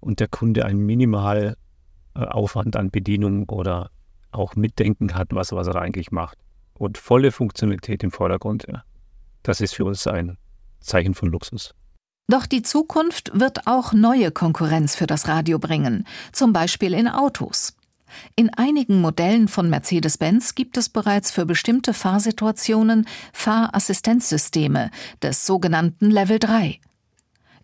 und 0.00 0.20
der 0.20 0.28
Kunde 0.28 0.64
einen 0.64 0.84
Minimalaufwand 0.86 2.76
an 2.76 2.90
Bedienung 2.90 3.48
oder 3.48 3.90
auch 4.30 4.54
Mitdenken 4.54 5.14
hat, 5.14 5.28
was, 5.32 5.52
was 5.52 5.66
er 5.66 5.76
eigentlich 5.76 6.12
macht. 6.12 6.38
Und 6.74 6.98
volle 6.98 7.32
Funktionalität 7.32 8.02
im 8.02 8.10
Vordergrund, 8.10 8.66
ja. 8.68 8.82
Das 9.42 9.60
ist 9.60 9.74
für 9.74 9.84
uns 9.84 10.06
ein 10.06 10.38
Zeichen 10.80 11.14
von 11.14 11.30
Luxus. 11.30 11.74
Doch 12.28 12.46
die 12.46 12.62
Zukunft 12.62 13.32
wird 13.34 13.66
auch 13.66 13.92
neue 13.92 14.30
Konkurrenz 14.30 14.94
für 14.94 15.08
das 15.08 15.26
Radio 15.26 15.58
bringen, 15.58 16.06
zum 16.32 16.52
Beispiel 16.52 16.94
in 16.94 17.08
Autos. 17.08 17.74
In 18.36 18.52
einigen 18.54 19.00
Modellen 19.00 19.48
von 19.48 19.70
Mercedes-Benz 19.70 20.54
gibt 20.54 20.76
es 20.76 20.88
bereits 20.88 21.30
für 21.30 21.46
bestimmte 21.46 21.94
Fahrsituationen 21.94 23.06
Fahrassistenzsysteme 23.32 24.90
des 25.22 25.46
sogenannten 25.46 26.10
Level 26.10 26.38
3. 26.38 26.80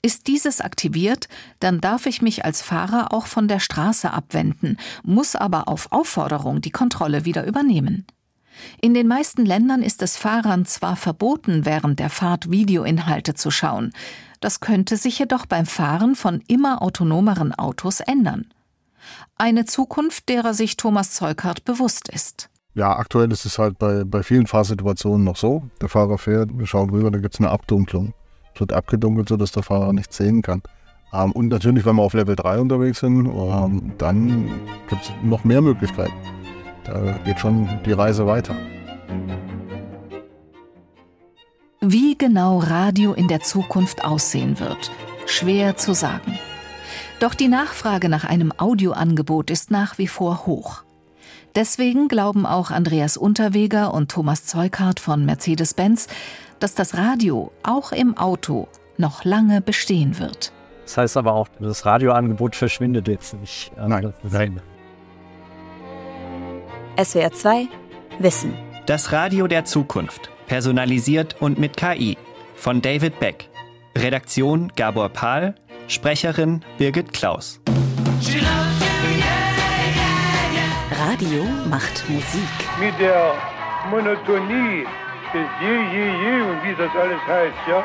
Ist 0.03 0.29
dieses 0.29 0.61
aktiviert, 0.61 1.29
dann 1.59 1.81
darf 1.81 2.07
ich 2.07 2.23
mich 2.23 2.45
als 2.45 2.63
Fahrer 2.63 3.13
auch 3.13 3.27
von 3.27 3.49
der 3.49 3.59
Straße 3.59 4.13
abwenden, 4.13 4.77
muss 5.03 5.35
aber 5.35 5.69
auf 5.69 5.91
Aufforderung 5.91 6.61
die 6.61 6.71
Kontrolle 6.71 7.25
wieder 7.25 7.45
übernehmen. 7.45 8.07
In 8.81 8.95
den 8.95 9.07
meisten 9.07 9.45
Ländern 9.45 9.83
ist 9.83 10.03
es 10.03 10.17
Fahrern 10.17 10.65
zwar 10.65 10.97
verboten, 10.97 11.65
während 11.65 11.99
der 11.99 12.11
Fahrt 12.11 12.51
Videoinhalte 12.51 13.35
zu 13.35 13.51
schauen, 13.51 13.93
das 14.41 14.61
könnte 14.61 14.97
sich 14.97 15.19
jedoch 15.19 15.47
beim 15.47 15.67
Fahren 15.67 16.15
von 16.15 16.43
immer 16.47 16.83
autonomeren 16.83 17.55
Autos 17.55 18.01
ändern. 18.01 18.47
Eine 19.37 19.65
Zukunft, 19.65 20.29
derer 20.29 20.55
sich 20.55 20.77
Thomas 20.77 21.13
Zeughardt 21.13 21.65
bewusst 21.65 22.09
ist. 22.09 22.49
Ja, 22.75 22.97
aktuell 22.97 23.33
ist 23.33 23.47
es 23.47 23.59
halt 23.59 23.79
bei, 23.79 24.05
bei 24.05 24.23
vielen 24.23 24.47
Fahrsituationen 24.47 25.25
noch 25.25 25.37
so. 25.37 25.63
Der 25.81 25.89
Fahrer 25.89 26.19
fährt, 26.19 26.51
wir 26.59 26.67
schauen 26.67 26.91
rüber, 26.91 27.11
da 27.11 27.19
gibt 27.19 27.35
es 27.35 27.41
eine 27.41 27.51
Abdunklung. 27.51 28.13
Es 28.55 28.61
wird 28.61 28.73
abgedunkelt, 28.73 29.29
sodass 29.29 29.53
der 29.53 29.63
Fahrer 29.63 29.93
nichts 29.93 30.17
sehen 30.17 30.43
kann. 30.43 30.63
Ähm, 31.13 31.33
und 31.33 31.49
natürlich, 31.49 31.87
wenn 31.87 31.97
wir 31.97 32.03
auf 32.03 32.15
Level 32.15 32.37
3 32.37 32.61
unterwegs 32.61 33.01
sind, 33.01 33.27
ähm, 33.27 33.93
dann 33.99 34.51
gibt 34.89 35.03
es 35.03 35.11
noch 35.23 35.45
mehr 35.45 35.63
Möglichkeiten. 35.63 36.15
Da 36.85 37.19
geht 37.25 37.41
schon 37.41 37.69
die 37.85 37.93
Reise 37.93 38.27
weiter. 38.27 38.55
Wie 41.81 42.17
genau 42.17 42.59
Radio 42.59 43.13
in 43.13 43.29
der 43.29 43.41
Zukunft 43.41 44.05
aussehen 44.05 44.59
wird, 44.61 44.91
schwer 45.27 45.77
zu 45.77 45.95
sagen. 45.95 46.39
Doch 47.19 47.35
die 47.35 47.49
Nachfrage 47.49 48.09
nach 48.09 48.25
einem 48.25 48.53
Audioangebot 48.57 49.51
ist 49.51 49.71
nach 49.71 49.99
wie 49.99 50.09
vor 50.09 50.47
hoch. 50.47 50.83
Deswegen 51.55 52.09
glauben 52.09 52.45
auch 52.45 52.71
Andreas 52.71 53.17
Unterweger 53.17 53.95
und 53.95 54.11
Thomas 54.11 54.45
Zeughardt 54.45 55.01
von 55.01 55.25
Mercedes-Benz, 55.25 56.09
dass 56.59 56.75
das 56.75 56.97
Radio 56.97 57.51
auch 57.63 57.93
im 57.93 58.19
Auto 58.19 58.69
noch 58.99 59.25
lange 59.25 59.63
bestehen 59.63 60.19
wird. 60.19 60.53
Das 60.85 60.99
heißt 60.99 61.17
aber 61.17 61.33
auch, 61.33 61.49
das 61.59 61.87
Radioangebot 61.87 62.55
verschwindet 62.55 63.09
jetzt 63.09 63.35
nicht. 63.41 63.73
Nein. 63.77 64.13
Nein. 64.23 64.61
SWR 67.03 67.33
2 67.33 67.69
Wissen. 68.19 68.55
Das 68.87 69.13
Radio 69.13 69.47
der 69.47 69.65
Zukunft. 69.65 70.31
Personalisiert 70.47 71.41
und 71.41 71.59
mit 71.59 71.77
KI. 71.77 72.17
Von 72.55 72.83
David 72.83 73.19
Beck. 73.19 73.49
Redaktion 73.97 74.73
Gabor 74.77 75.09
Pahl. 75.09 75.55
Sprecherin 75.89 76.63
Birgit 76.79 77.13
Klaus. 77.13 77.61
Radio 80.91 81.45
macht 81.71 82.09
Musik. 82.09 82.49
Mit 82.81 82.99
der 82.99 83.35
Monotonie 83.91 84.85
des 85.33 85.47
Je, 85.61 85.69
Je, 85.69 86.07
Je 86.07 86.43
und 86.43 86.63
wie 86.65 86.75
das 86.77 86.91
alles 87.01 87.21
heißt, 87.29 87.55
ja, 87.69 87.85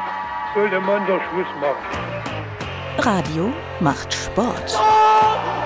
sollte 0.56 0.80
man 0.80 1.06
doch 1.06 1.22
Schluss 1.30 1.48
machen. 1.60 2.02
Radio 2.98 3.54
macht 3.80 4.14
Sport. 4.14 4.74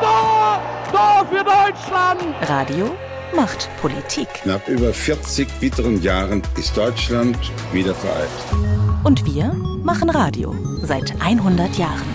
Da, 0.02 0.62
da 0.92 1.26
für 1.30 1.44
Deutschland! 1.44 2.36
Radio 2.50 2.96
macht 3.36 3.70
Politik. 3.82 4.28
Nach 4.46 4.66
über 4.68 4.94
40 4.94 5.48
bitteren 5.60 6.02
Jahren 6.02 6.42
ist 6.58 6.76
Deutschland 6.76 7.38
wieder 7.72 7.96
vereint. 7.96 8.85
Und 9.06 9.24
wir 9.24 9.54
machen 9.84 10.10
Radio 10.10 10.56
seit 10.82 11.22
100 11.22 11.78
Jahren. 11.78 12.08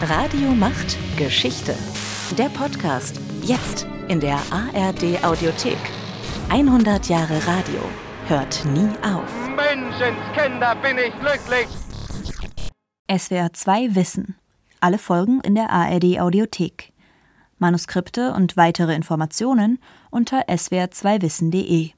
Radio 0.00 0.48
macht 0.48 0.96
Geschichte. 1.18 1.74
Der 2.38 2.48
Podcast 2.48 3.20
jetzt 3.42 3.86
in 4.08 4.20
der 4.20 4.38
ARD 4.50 5.22
Audiothek. 5.22 5.76
100 6.48 7.10
Jahre 7.10 7.46
Radio 7.46 7.80
hört 8.28 8.64
nie 8.64 8.88
auf. 9.04 9.30
Menschenskinder, 9.56 10.74
bin 10.76 10.96
ich 10.96 11.12
glücklich! 11.20 11.68
SWR 13.14 13.52
2 13.52 13.94
Wissen. 13.94 14.36
Alle 14.80 14.96
Folgen 14.96 15.42
in 15.42 15.54
der 15.54 15.68
ARD 15.68 16.18
Audiothek. 16.18 16.94
Manuskripte 17.58 18.32
und 18.32 18.56
weitere 18.56 18.94
Informationen 18.94 19.78
unter 20.10 20.48
swr2wissen.de. 20.48 21.90